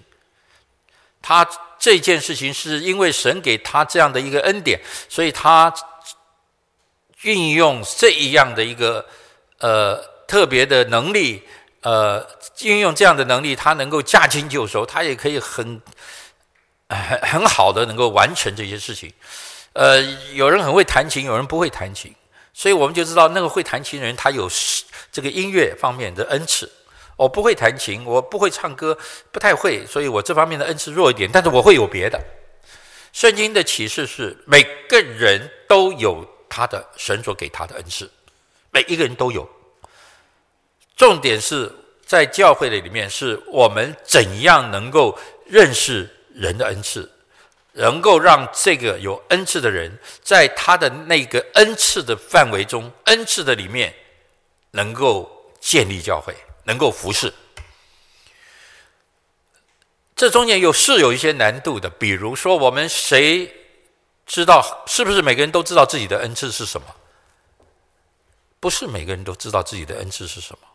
[1.22, 1.46] 他
[1.78, 5.74] 这件事情是因为神给他这样的一个恩典，所以他
[7.24, 9.06] 运用这一样的一个
[9.60, 9.96] 呃
[10.28, 11.44] 特别的能力。
[11.86, 12.26] 呃，
[12.62, 15.82] 运用这样的能力，他能够驾轻就熟，他也可以很
[16.88, 19.12] 很很好的能够完成这些事情。
[19.74, 20.02] 呃，
[20.34, 22.16] 有人很会弹琴，有人不会弹琴，
[22.54, 24.48] 所以我们就知道那个会弹琴的人，他有
[25.14, 26.70] 这个音乐方面的恩赐。
[27.16, 28.98] 我不会弹琴，我不会唱歌，
[29.32, 32.20] 不太会，所以我这方面的恩赐弱一点，但是我会有别的。
[33.14, 38.10] 圣经的启示是，每个人都有他的神所给他的恩赐，
[38.72, 39.48] 每一个人都有。
[40.98, 41.72] 重点是
[42.04, 47.08] 在教会的里面，是我们怎样能够认识人的恩赐，
[47.74, 53.94] 能够让这个有恩赐的人，在他的那个恩赐的范围中，恩赐的里面，
[54.74, 57.34] 能够建立教会，能够服侍。
[60.16, 63.52] 这中间有是有一些难度的，比如说，我们谁
[64.26, 66.88] 知道是不是每个人都知道自己的恩赐是什么？
[68.60, 70.68] 不是每个人都知道自己的恩赐是什么。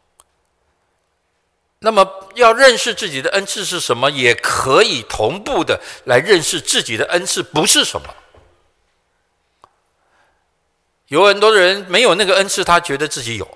[1.79, 8.15] 那么，要认识自己的恩赐是什么，也可以同步的来认识自己的恩赐不是什么。
[11.07, 13.47] 有很多人没有那个恩赐，他觉得自己有；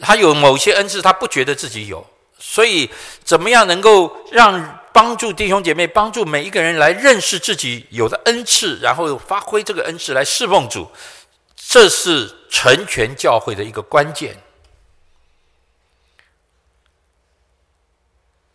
[0.00, 2.06] 他有某些恩赐，他不觉得自己有。
[2.38, 2.90] 所以，
[3.22, 10.90] 怎么样能够让帮助弟兄姐妹、帮助每一个人来认识自己有的恩赐，然后发挥这个恩赐来侍奉主，
[11.56, 14.36] 这是成全教会的一个关键。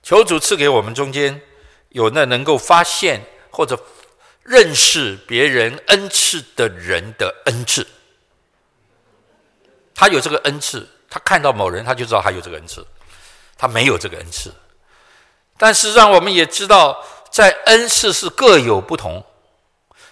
[0.04, 1.42] 求主赐给我们中间
[1.90, 3.22] 有那能够发现
[3.52, 3.80] 或者
[4.44, 7.86] 认识别人恩赐的人的恩赐。
[9.94, 12.86] 他有这个恩赐，他看到某人，他就知道他有这个恩赐。
[13.62, 14.54] 他没有这个恩赐，
[15.58, 19.22] 但是让我们也知道，在恩赐是各有不同。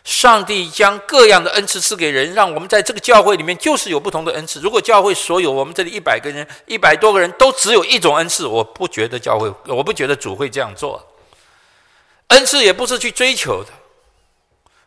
[0.03, 4.59] 上帝将各样的恩赐赐给人，让我们在这个教会里面就是有不同的恩赐。
[4.59, 11.05] 如果教会所有我们这里一百个人、一百多个人都只有一种恩赐，我不觉得教会，我不觉得主会这样做。
[12.27, 13.69] 恩赐也不是去追求的，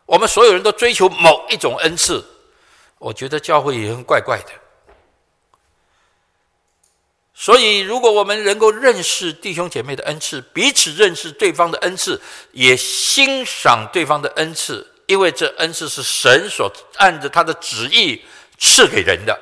[0.05, 2.23] 我们所有人都追求某一种恩赐，
[2.99, 4.51] 我觉得教会也很怪怪的。
[7.43, 14.87] 所以，如果我们能够认识弟兄姐妹的恩赐，彼此认识对方的恩赐，也欣赏对方的恩赐。
[15.07, 18.23] 因为这恩赐是神所按着他的旨意
[18.59, 19.35] 赐给人的，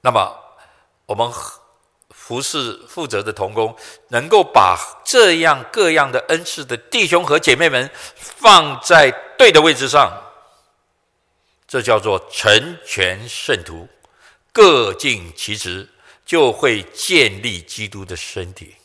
[0.00, 0.36] 那么
[1.06, 1.32] 我们
[2.10, 3.76] 服侍负责的同工，
[4.08, 10.20] 能够把这样各样的恩赐的弟兄和姐妹们放在对的位置上，
[11.68, 13.88] 这叫做成全圣徒，
[14.52, 15.88] 各尽其职，
[16.24, 18.76] 就会建立基督的身体，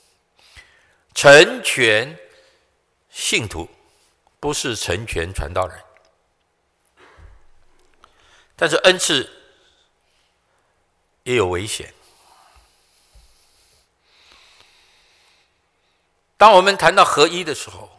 [1.13, 2.19] 成全。
[3.17, 3.69] 信徒，
[4.41, 5.81] 不是成全传道人。
[8.57, 9.31] 但是恩赐
[11.23, 11.93] 也有危险。
[16.35, 17.89] 当我们谈到合一的时候，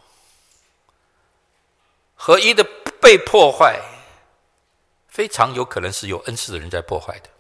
[2.15, 2.63] 合一的
[3.01, 3.81] 被破坏，
[5.09, 7.31] 非常有可能是有恩赐的人在破坏的。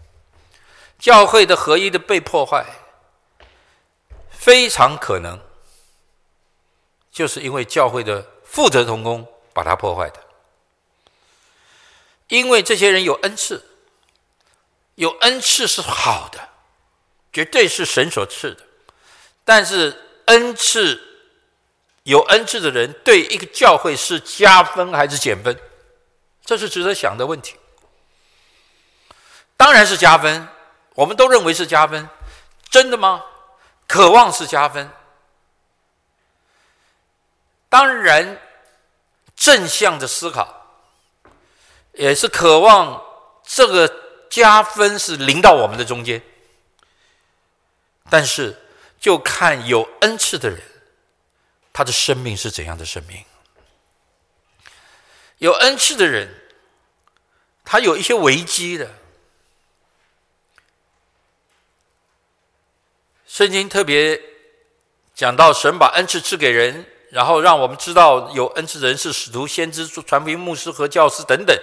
[0.98, 2.64] 教会的合一的被破坏，
[4.30, 5.40] 非常可能
[7.10, 10.24] 就是因为教会的负责同工把它破坏的。
[12.28, 13.64] 因为这些人有恩赐，
[14.96, 16.48] 有恩赐是好的，
[17.32, 18.64] 绝对是神所赐的。
[19.44, 21.00] 但是恩赐
[22.02, 25.56] 有恩赐的人对一个教会是加分还是减分？
[26.44, 27.56] 这是值得想的问题。
[29.56, 30.48] 当然是加分，
[30.96, 32.08] 我们都认为是加分。
[32.68, 33.24] 真的吗？
[33.86, 34.90] 渴望是加分。
[37.68, 38.40] 当然，
[39.36, 40.66] 正向的思考。
[41.92, 43.02] 也是渴望
[43.44, 46.20] 这个加分是临到我们的中间，
[48.10, 48.60] 但是
[49.00, 50.60] 就看有恩赐的人，
[51.72, 53.24] 他的生命是怎样的生命。
[55.38, 56.28] 有恩赐的人，
[57.64, 58.90] 他有一些危机的。
[63.36, 64.18] 圣经特别
[65.14, 71.54] 讲到，神把恩赐赐给人，然后让我们知道有恩赐的人是使徒、先知、传福音、牧师和教师等等。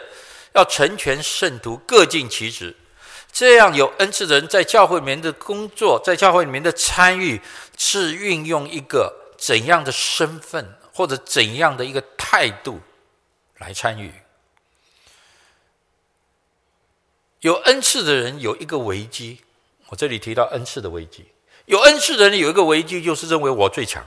[0.54, 2.76] 要成全圣徒，各尽其职。
[3.32, 7.42] 这样有恩赐的人在教会里面的工作，在教会里面的参与，
[7.76, 12.80] 是运用一个怎样的身份或者怎样的一个态度
[13.58, 14.14] 来参与？
[17.40, 19.42] 有恩赐的人有一个危机，
[19.88, 21.26] 我这里提到恩赐的危机。
[21.66, 24.06] 有恩赐的人有一个危机，就是认为我最强，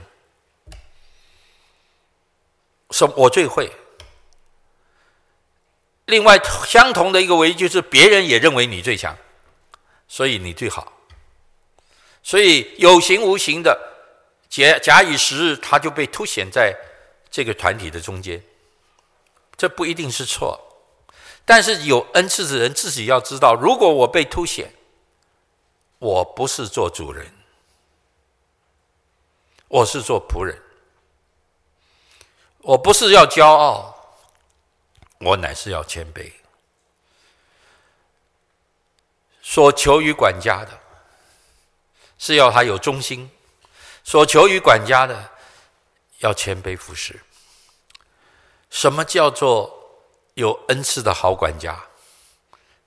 [2.91, 3.71] 什我最会。
[6.05, 9.17] 另外，相同的一个危机就是别人也认为你最强，
[10.07, 10.93] 所以你最好。
[12.23, 13.77] 所以有形无形的
[14.49, 16.75] 假假以时日，他就被凸显在
[17.29, 18.41] 这个团体的中间。
[19.57, 20.59] 这不一定是错，
[21.43, 24.71] 但是有恩赐的人自己要知道，如果我被凸显，
[25.99, 27.33] 我不是做主人，
[29.69, 30.61] 我是做仆人，
[32.59, 33.93] 我不是要骄傲。
[35.19, 36.31] 我乃是要谦卑，
[39.41, 40.79] 所求于管家的，
[42.19, 43.27] 是要他有忠心；
[44.03, 45.31] 所求于管家的，
[46.19, 47.19] 要谦卑服侍。
[48.69, 49.75] 什么叫做
[50.35, 51.87] 有恩赐的好管家？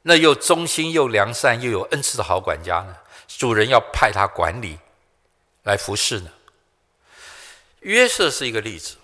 [0.02, 2.96] 那又忠心又良善又有恩赐的好管家呢？
[3.26, 4.78] 主人要派他管理
[5.64, 6.30] 来服侍呢？
[7.80, 8.96] 约瑟是一个例子。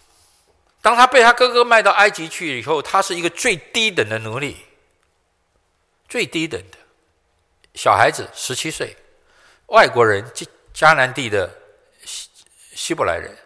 [0.82, 4.56] 当他被他哥哥卖到埃及去以后，他是一个最低等的奴隶，
[6.08, 6.78] 最低等的。
[7.74, 8.96] 小孩子，十七岁，
[9.66, 10.24] 外国人，
[10.72, 11.50] 迦南地的
[12.04, 12.28] 希
[12.74, 13.36] 希伯来人，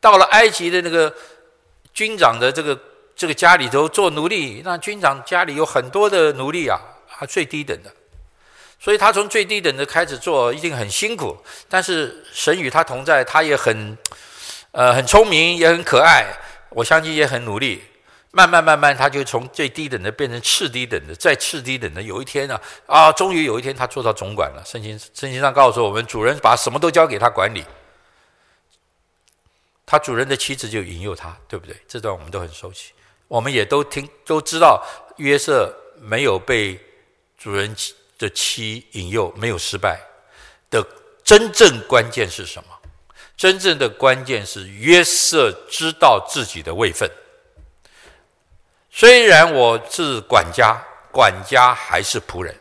[0.00, 1.12] 到了埃及的那个
[1.92, 2.80] 军长的这个
[3.16, 7.92] 这个家里头做奴隶，那军长家里有很多的奴隶啊，他最低等的，
[8.78, 11.36] 所以他从最低等的开始做，一定很辛苦，
[11.68, 13.98] 但是神与他同在，他也很
[14.72, 16.26] 呃很聪明，也很可爱。
[16.70, 17.82] 我相信也很努力，
[18.30, 22.02] 慢慢慢慢，他就从最低等的变成次低等的，再次低等的。
[22.02, 24.62] 有一天呢，啊，终于有一天他做到总管了。
[24.66, 27.64] 圣经圣经上告诉我们，主人把什么都交给他管理，
[29.86, 31.74] 他主人的妻子就引诱他，对不对？
[31.88, 32.92] 这段我们都很熟悉，
[33.28, 36.78] 我们也都听都知道，约瑟没有被
[37.38, 37.74] 主人
[38.18, 39.98] 的妻引诱，没有失败
[40.70, 40.86] 的
[41.24, 42.77] 真正关键是什么？
[43.38, 47.08] 真正的关键是约瑟知道自己的位分。
[48.90, 52.54] 虽然我是管家，管家还是仆人。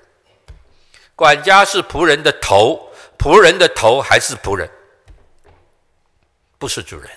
[1.16, 4.70] 管家是仆人的头，仆人的头还是仆人，
[6.60, 7.10] 不是主人。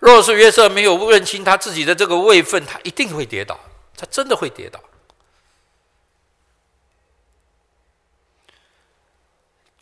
[0.00, 3.56] 若是约瑟没有认清他自己的这个位分，他一定会跌倒，
[3.96, 4.82] 他真的会跌倒。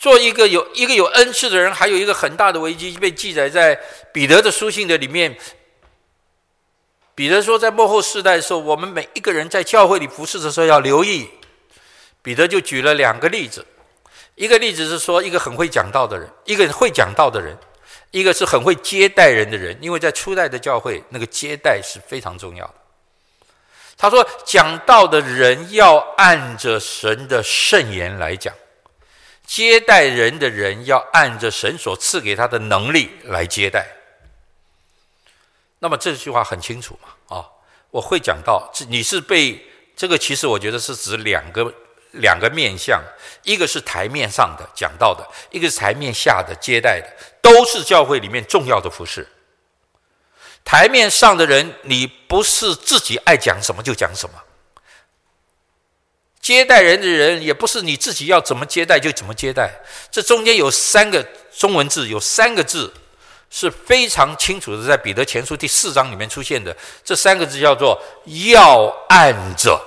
[0.04, 3.74] 做一个有一个有恩赐的人，还有一个很大的危机被记载在
[4.12, 5.34] 彼得的书信的里面。
[7.14, 11.30] 彼得说，在末后世代的时候，我们每一个人在教会里服侍的时候要留意。
[12.20, 13.64] 彼得就举了两个例子，
[14.34, 17.56] 一个例子是说，一个很会讲道的人，一个会讲道的人，
[18.10, 22.74] 一个是很会接待人的人，因为在初代的教会，那个接待是非常重要的。
[23.96, 28.54] 他说，讲道的人要按着神的圣言来讲。
[29.46, 33.86] 接待人的人要按着神所赐给他的能力来接待。
[35.78, 37.44] 那么这句话很清楚嘛，啊，
[37.90, 39.62] 我会讲到，你是被
[39.94, 41.72] 这个，其实我觉得是指两个
[42.12, 43.02] 两个面向，
[43.42, 47.08] 一个是台面上的讲到的，一个是台面下的接待的，
[47.42, 49.28] 都是教会里面重要的服饰。
[50.64, 54.34] 台面上的人，你不是自己爱讲什么就讲什么；
[56.44, 59.80] 接待人的人，也不是你自己要怎么接待就怎么接待。
[60.10, 61.26] 这中间有三个
[61.56, 62.92] 中文字，有三个字。
[63.50, 68.02] 是非常清楚的，在彼得前书第四章里面出现的这三个字叫做
[68.50, 69.80] “要按着”。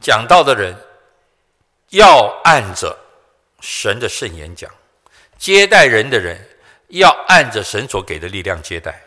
[0.00, 0.74] 讲道的人
[1.90, 2.96] 要按着
[3.60, 4.70] 神的圣言讲，
[5.36, 6.48] 接待人的人
[6.88, 9.02] 要按着神所给的力量接待。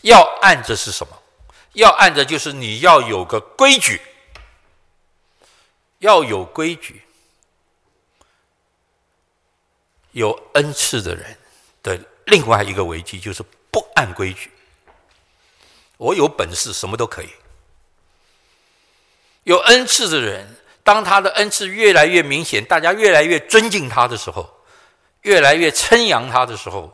[0.00, 1.12] 要按着是什么？
[1.72, 4.00] 要按着就是你要有个规矩，
[5.98, 7.02] 要有规矩。
[10.12, 11.38] 有恩赐的人
[11.82, 14.50] 的另外一个危机就是不按规矩。
[15.96, 17.28] 我有本事，什么都可以。
[19.44, 24.62] 有恩赐的人，当他的恩赐越来越明显，大家越来越尊敬他的时候，
[25.22, 26.92] 越来越称扬他的时候，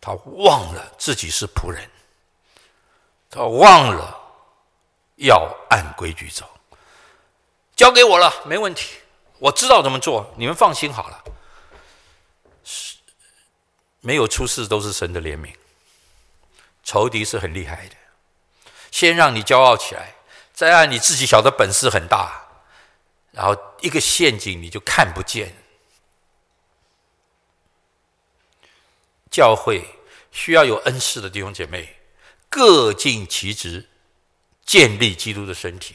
[0.00, 1.88] 他忘了自己是仆人，
[3.30, 4.18] 他忘了
[5.16, 6.48] 要按规矩走。
[7.76, 8.96] 交给我了，没问题，
[9.38, 11.24] 我知道怎么做，你们放心好了。
[14.00, 15.54] 没有出事都是神的怜悯，
[16.84, 17.96] 仇敌是很厉害的，
[18.90, 20.14] 先让你骄傲起来，
[20.52, 22.46] 再让你自己晓得本事很大，
[23.32, 25.54] 然后一个陷阱你就看不见。
[29.30, 29.84] 教会
[30.30, 31.97] 需要有恩赐的弟兄姐妹，
[32.48, 33.88] 各尽其职，
[34.64, 35.94] 建立基督的身体。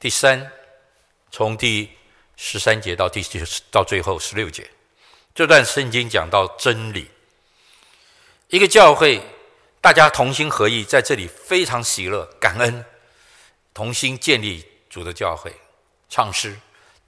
[0.00, 0.50] 第三，
[1.30, 1.90] 从第
[2.36, 3.22] 十三节到第
[3.70, 4.70] 到最后十六节。
[5.34, 7.10] 这段圣经讲到真理，
[8.48, 9.20] 一个教会，
[9.80, 12.84] 大家同心合意，在这里非常喜乐、感恩，
[13.72, 15.52] 同心建立主的教会，
[16.08, 16.56] 唱诗、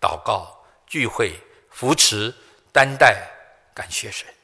[0.00, 1.38] 祷告、聚会、
[1.70, 2.34] 扶持、
[2.72, 3.30] 担待，
[3.74, 4.35] 感谢神。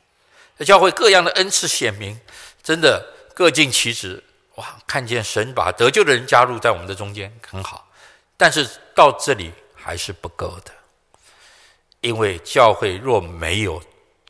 [0.59, 2.21] 这教会各样的恩赐显明，
[2.63, 4.23] 真的各尽其职。
[4.57, 7.91] 哇，看见神把得救的人加入在我们的中间，很好。
[8.37, 10.73] 但是到这里还是不够的。
[12.01, 13.83] 因为教会若没有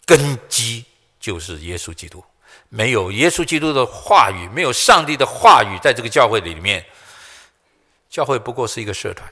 [0.05, 0.85] 根基，
[1.18, 2.23] 就是耶稣基督。
[2.68, 6.87] 没有耶稣基督的话语，没有上帝的话语，在这个教会里面，
[8.09, 9.31] 教会不过是一个社团。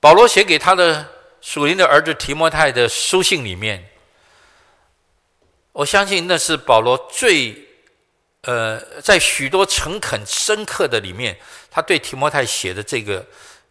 [0.00, 1.06] 保罗写给他的
[1.40, 3.90] 属灵的儿子提摩太的书信里面，
[5.72, 7.68] 我相信那是保罗最
[8.42, 11.38] 呃，在许多诚恳深刻的里面，
[11.70, 13.24] 他对提摩太写的这个。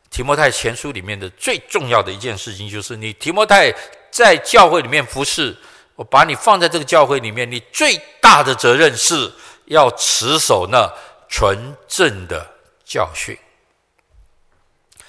[0.09, 3.70] 提摩太前书里面的最重要的一件事情，就是你提摩太
[4.09, 5.53] 在教会里面服侍，
[5.95, 9.30] 我把你放在这个教会里面，你最大的责任是
[9.65, 10.89] 要持守那
[11.28, 12.49] 纯正的
[12.86, 13.38] 教训。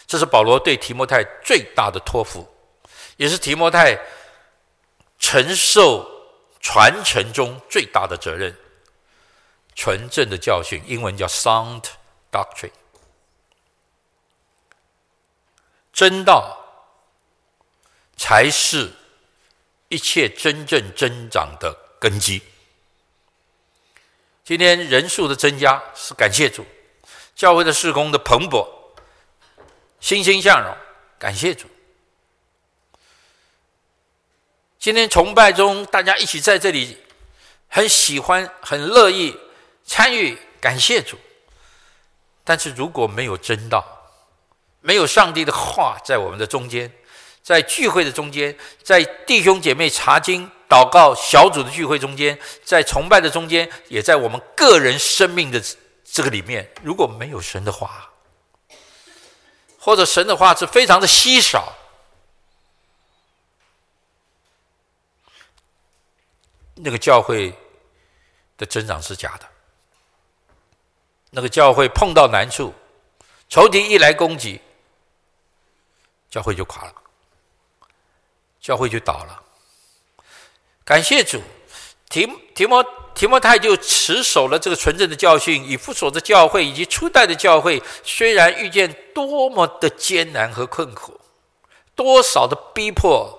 [0.09, 2.49] 这是保罗对提摩太最大的托付，
[3.19, 3.97] 也是提摩太
[5.19, 6.09] 承受
[6.61, 8.57] 传承中最大的责任。
[9.75, 11.85] 纯正的教训，英文叫 sound
[12.33, 12.73] doctrine。
[15.93, 16.57] 真道
[18.17, 18.93] 才是
[19.89, 22.43] 一切真正增长的根基。
[24.43, 26.65] 今天人数的增加是感谢主，
[27.37, 28.67] 教会的事工的蓬勃、
[30.01, 30.77] 欣欣向荣，
[31.19, 31.67] 感谢主。
[34.79, 36.97] 今天崇拜中大家一起在这里，
[37.69, 39.37] 很喜欢、很乐意
[39.85, 41.19] 参与，感谢主。
[42.45, 43.85] 但是如果没有真道，
[44.81, 46.91] 没有上帝的话在我们的中间，
[47.43, 55.61] 在聚会的中间，在弟兄姐妹查经、祷告、小组的聚会中间，在崇拜的中间，也在我们个人生命的
[56.05, 56.73] 这个里面。
[56.83, 58.08] 如果没有神的话，
[59.79, 61.73] 或者神的话是非常的稀少，
[66.75, 67.57] 那个教会
[68.57, 69.49] 的增长是假的。
[71.31, 72.75] 那个教会碰到难处，
[73.49, 74.61] 仇敌一来攻击。
[76.31, 76.95] 教会就垮了，
[78.61, 79.43] 教会就倒了。
[80.85, 81.43] 感谢主，
[82.09, 82.85] 提提摩
[83.15, 85.63] 提摩太就持守了这个纯正的教训。
[85.65, 91.21] 以弗所的教会以及初代的教会，虽然遇见多么的艰难和困苦，
[91.95, 93.37] 多少的逼迫，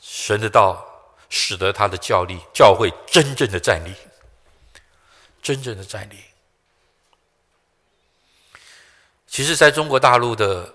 [0.00, 3.92] 神的道使得他的教力教会真正的站立，
[5.42, 6.16] 真正的站立。
[9.26, 10.72] 其实，在中国大陆的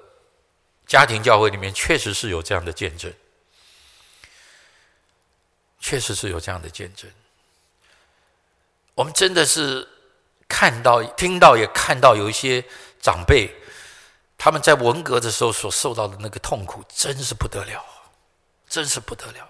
[0.85, 3.13] 家庭教会里面确实是有这样的见证，
[5.79, 7.09] 确实是有这样的见证。
[8.95, 9.87] 我们真的是
[10.47, 12.63] 看到、听到，也看到有一些
[13.01, 13.49] 长辈，
[14.37, 17.83] 他们在文革的时候所受到的那个痛苦，真是不得了，
[18.67, 19.49] 真是不得了。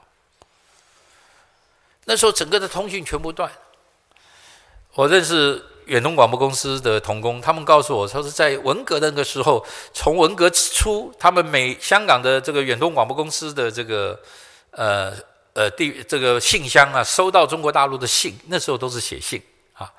[2.05, 3.51] 那时候整个的通讯全部断。
[4.93, 14.19] 我认识远东广播公司的童工，他们告诉我，说是在文革的那个时候，从文革之初，他们每香港的这个远东广播公司的这个
[14.71, 15.15] 呃
[15.59, 19.41] 呃地这个信箱啊，收到中国大陆的信，那时候都是写信
[19.73, 19.91] 啊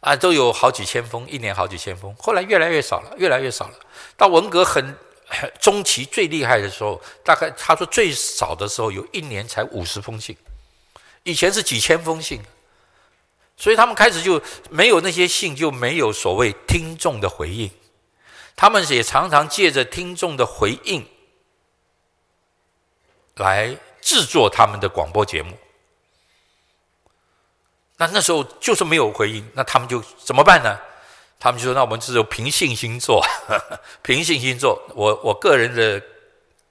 [0.00, 3.74] 啊，都有好几千封，一年好几千封，后来越来越少了，越来越少了。
[4.16, 4.96] 到文革很
[5.60, 10.34] 中期最厉害的时候，大概他说最少的时候，有一年才五十封信。
[11.24, 12.40] 以前是几千封信，
[13.54, 14.40] 所以他们开始就
[14.70, 17.70] 没有那些信，就没有所谓听众的回应。
[18.56, 21.06] 他们也常常借着听众的回应
[23.34, 25.56] 来制作他们的广播节目。
[27.96, 30.78] 那那时候就是没有回应，那他们就怎么办呢？
[31.38, 33.20] 他们就说：“那我们只有凭信心做，
[34.02, 36.00] 凭信心做。”我我个人的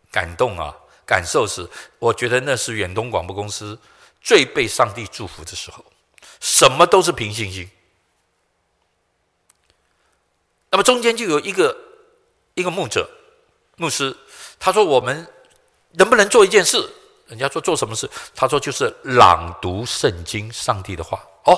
[0.09, 0.73] 感动啊，
[1.05, 1.69] 感受是，
[1.99, 3.77] 我觉得那是远东广播公司。
[4.21, 5.83] 最被上帝祝福的时候，
[6.39, 7.69] 什么都是凭信心。
[10.69, 11.75] 那么中间就有一个
[12.53, 13.09] 一个牧者、
[13.75, 14.15] 牧师，
[14.57, 15.27] 他说：“我们
[15.91, 16.89] 能不能做一件事？”
[17.31, 18.07] 人家说做什么事？
[18.35, 21.57] 他说：“就是朗读圣经，上帝的话。”哦，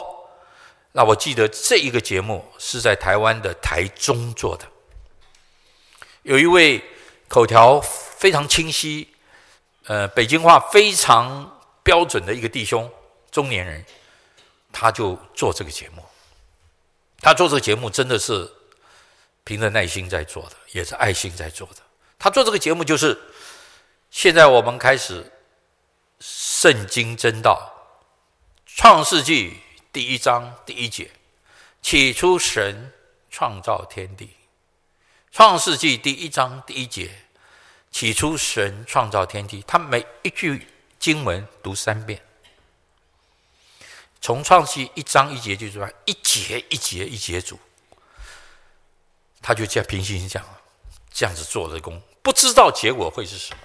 [0.93, 4.65] 那我记得这一个节目是在台湾的台中做的，
[6.21, 6.82] 有一位
[7.28, 9.09] 口条非常清晰，
[9.88, 11.49] 呃，北京话非常。
[11.86, 12.89] 标准的一个弟兄，
[13.30, 13.84] 中年人，
[14.71, 16.01] 他就做这个节目。
[17.19, 18.49] 他做这个节目真的是
[19.43, 21.82] 凭着耐心在做的，也是爱心在做的。
[22.17, 23.19] 他做这个节目就是，
[24.11, 25.30] 现在我们开始
[26.26, 27.74] 圣经真道，
[28.65, 29.59] 创世纪
[29.91, 31.11] 第一章第一节，
[31.82, 32.93] 起初神
[33.30, 34.30] 创造天地。
[35.34, 37.26] 创世纪第一章第一节，
[37.91, 39.61] 起初神创造天地。
[39.67, 40.67] 他每一句。
[40.99, 42.21] 经文读三遍，
[44.21, 47.59] 从创世一章一节就出来，一节一节一节读，
[49.41, 50.41] 他就这样平行讲，
[51.11, 53.61] 这样子做的工，不知道结果会是什么。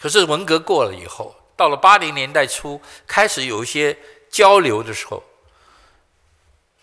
[0.00, 3.96] 可是文革过了以后，到了八零年代初，开始有一些
[4.30, 5.22] 交流的时候，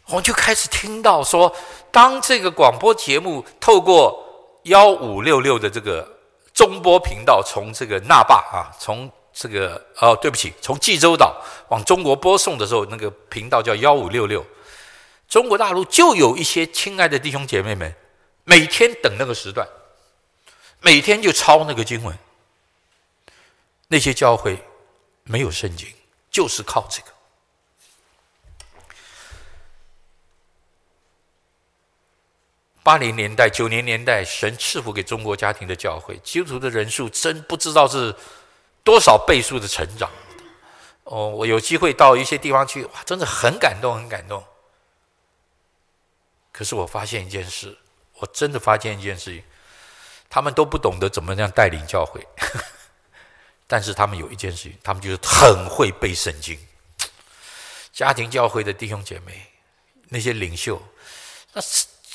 [0.08, 1.56] 我就开始听到说，
[1.92, 6.12] 当这个广播节目透过幺五六六的这个。
[6.54, 11.36] 中波频道从这个那霸啊，从这个哦，对不起，从济州岛
[11.70, 14.46] 往中国播送的时候，那个频道叫幺五六六。
[15.28, 17.92] 中国大陆就有一些亲爱的弟兄姐妹们，
[18.44, 19.68] 每天等那个时段，
[20.80, 22.16] 每天就抄那个经文。
[23.94, 24.58] 那些教会
[25.24, 25.88] 没有圣经，
[26.32, 27.10] 就是靠这个。
[32.82, 38.16] 八零年代、九零年代，神赐福给中国家庭的教会，基督徒的人数真不知道是
[38.84, 40.10] 多少倍数的成长。
[41.04, 44.44] 哦，我有机会到一些地方去，哇，真的很感动，很感动。
[46.52, 47.78] 可是我发现一件事，
[48.16, 49.44] 我真的发现一件事情，
[50.32, 52.28] 他们都不懂得怎么样带领教会，
[53.68, 56.60] 但是他们有一件事情，他们就是很会背圣经。
[57.92, 59.48] 家庭教会的弟兄姐妹，
[60.10, 60.82] 那些领袖，
[61.54, 61.62] 那。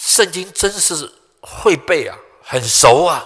[0.01, 3.25] 圣经真是会背啊，很熟啊。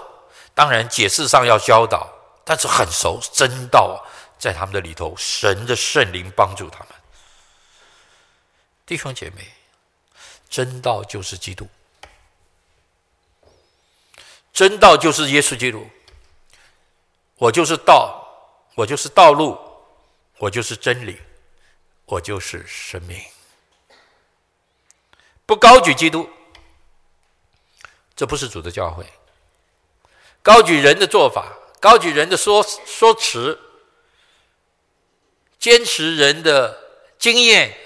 [0.52, 2.10] 当然解释上要教导，
[2.44, 4.04] 但是很熟，真道
[4.38, 6.88] 在他们的里头，神的圣灵帮助他们。
[8.84, 9.52] 弟兄姐妹，
[10.50, 11.68] 真道就是基督，
[14.52, 15.88] 真道就是耶稣基督。
[17.42, 18.24] 我就是道，
[18.76, 19.58] 我就是道路，
[20.38, 21.20] 我就是真理，
[22.04, 23.20] 我就是生命。
[25.44, 26.30] 不高举基督。
[28.14, 29.04] 这不是主的教会，
[30.40, 33.58] 高举人的做法，高举人的说说辞，
[35.58, 36.78] 坚持人的
[37.18, 37.76] 经验，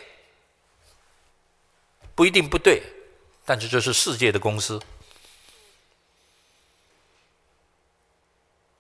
[2.15, 2.83] 不一定不对，
[3.47, 4.79] 但是这是世界的公司。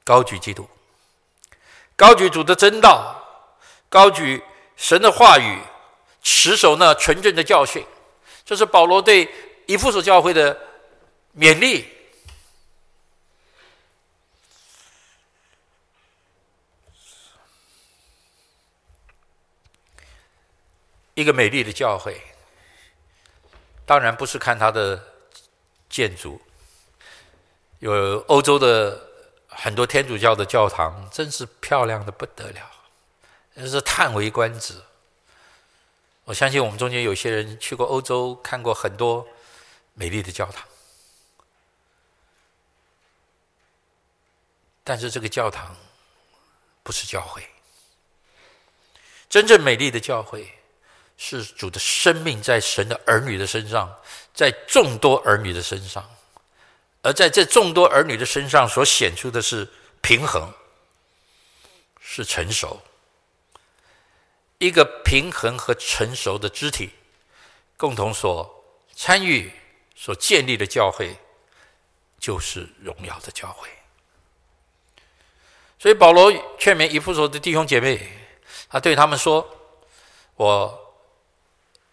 [0.07, 0.71] 高举基督，
[1.97, 3.21] 高举主的真道，
[3.89, 4.41] 高举
[4.77, 5.59] 神的话语，
[6.23, 7.85] 持守那纯正的教训，
[8.45, 9.29] 这是保罗对
[9.67, 10.57] 以弗所教会的。
[11.39, 11.87] 勉励。
[21.13, 22.19] 一个美丽的教会，
[23.85, 25.13] 当然不是看它的
[25.91, 26.41] 建筑，
[27.81, 28.99] 有欧洲的
[29.59, 32.71] 很多天主教的教堂，真是漂亮的不得了，
[33.55, 34.75] 真是叹为观止。
[36.25, 39.27] 我相信我们中间有些人去过欧洲，看过很多
[39.95, 40.65] 美丽的教堂，
[44.85, 45.75] 但是这个教堂
[46.83, 47.45] 不是教会。
[49.29, 50.53] 真正美丽的教会，
[51.17, 53.93] 是主的生命在神的儿女的身上，
[54.35, 56.09] 在众多儿女的身上，
[57.07, 59.69] 而在这众多儿女的身上所显出的是
[60.03, 60.53] 平衡，
[62.01, 62.83] 是成熟。
[64.59, 66.91] 一个平衡和成熟的肢体，
[67.77, 69.53] 共同所参与、
[69.95, 71.17] 所建立的教会，
[72.19, 73.69] 就是荣耀的教会。
[75.79, 78.05] 所以保罗劝勉以弗所的弟兄姐妹，
[78.69, 79.49] 他对他们说
[80.35, 80.97] ：“我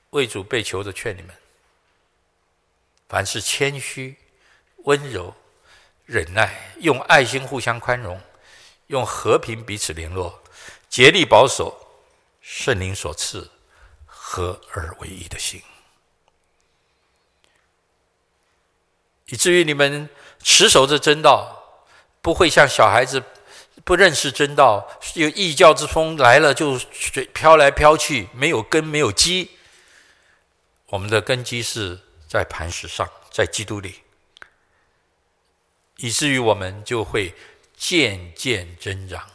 [0.09, 1.35] 为主被囚的劝你们，
[3.07, 4.15] 凡事谦虚、
[4.83, 5.35] 温柔、
[6.05, 8.21] 忍耐，用爱心互相宽容，
[8.87, 10.41] 用和平彼此联络，
[10.89, 11.79] 竭力保守。”
[12.45, 13.49] 圣灵所赐
[14.05, 15.61] 合而为一的心，
[19.27, 20.09] 以至于你们
[20.41, 21.87] 持守着真道，
[22.21, 23.23] 不会像小孩子
[23.85, 26.77] 不认识真道，有异教之风来了就
[27.33, 29.51] 飘来飘去，没有根没有基。
[30.87, 34.02] 我们的根基是在磐石上，在基督里，
[35.97, 37.33] 以至于我们就会
[37.75, 39.29] 渐渐增长，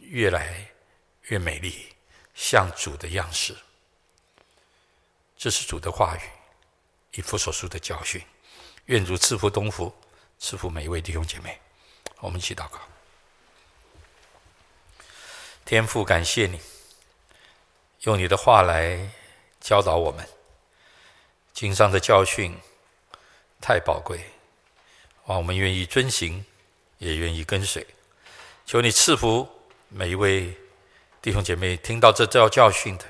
[0.00, 0.70] 越来。
[1.28, 1.92] 越美丽，
[2.36, 3.52] 像主的样式。
[5.36, 6.20] 这是主的话语，
[7.18, 8.24] 以弗所书的教训。
[8.84, 9.92] 愿主赐福东福，
[10.38, 11.60] 赐福每一位弟兄姐妹。
[12.20, 12.78] 我们一起祷告。
[15.64, 16.60] 天父，感谢你，
[18.02, 19.10] 用你的话来
[19.60, 20.28] 教导我们。
[21.52, 22.56] 经上的教训
[23.60, 24.24] 太宝贵，
[25.26, 26.44] 啊我们愿意遵行，
[26.98, 27.86] 也愿意跟随。
[28.64, 29.46] 求你赐福
[29.88, 30.56] 每一位。
[31.22, 33.04] 弟兄姐妹，听到这教教训的，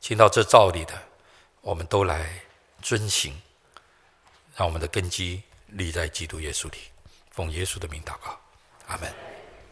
[0.00, 0.94] 听到这道理的，
[1.62, 2.42] 我们都来
[2.80, 3.34] 遵行，
[4.54, 6.78] 让我们的根基立在基督耶稣里。
[7.32, 8.38] 奉耶稣的名祷告，
[8.86, 9.39] 阿门。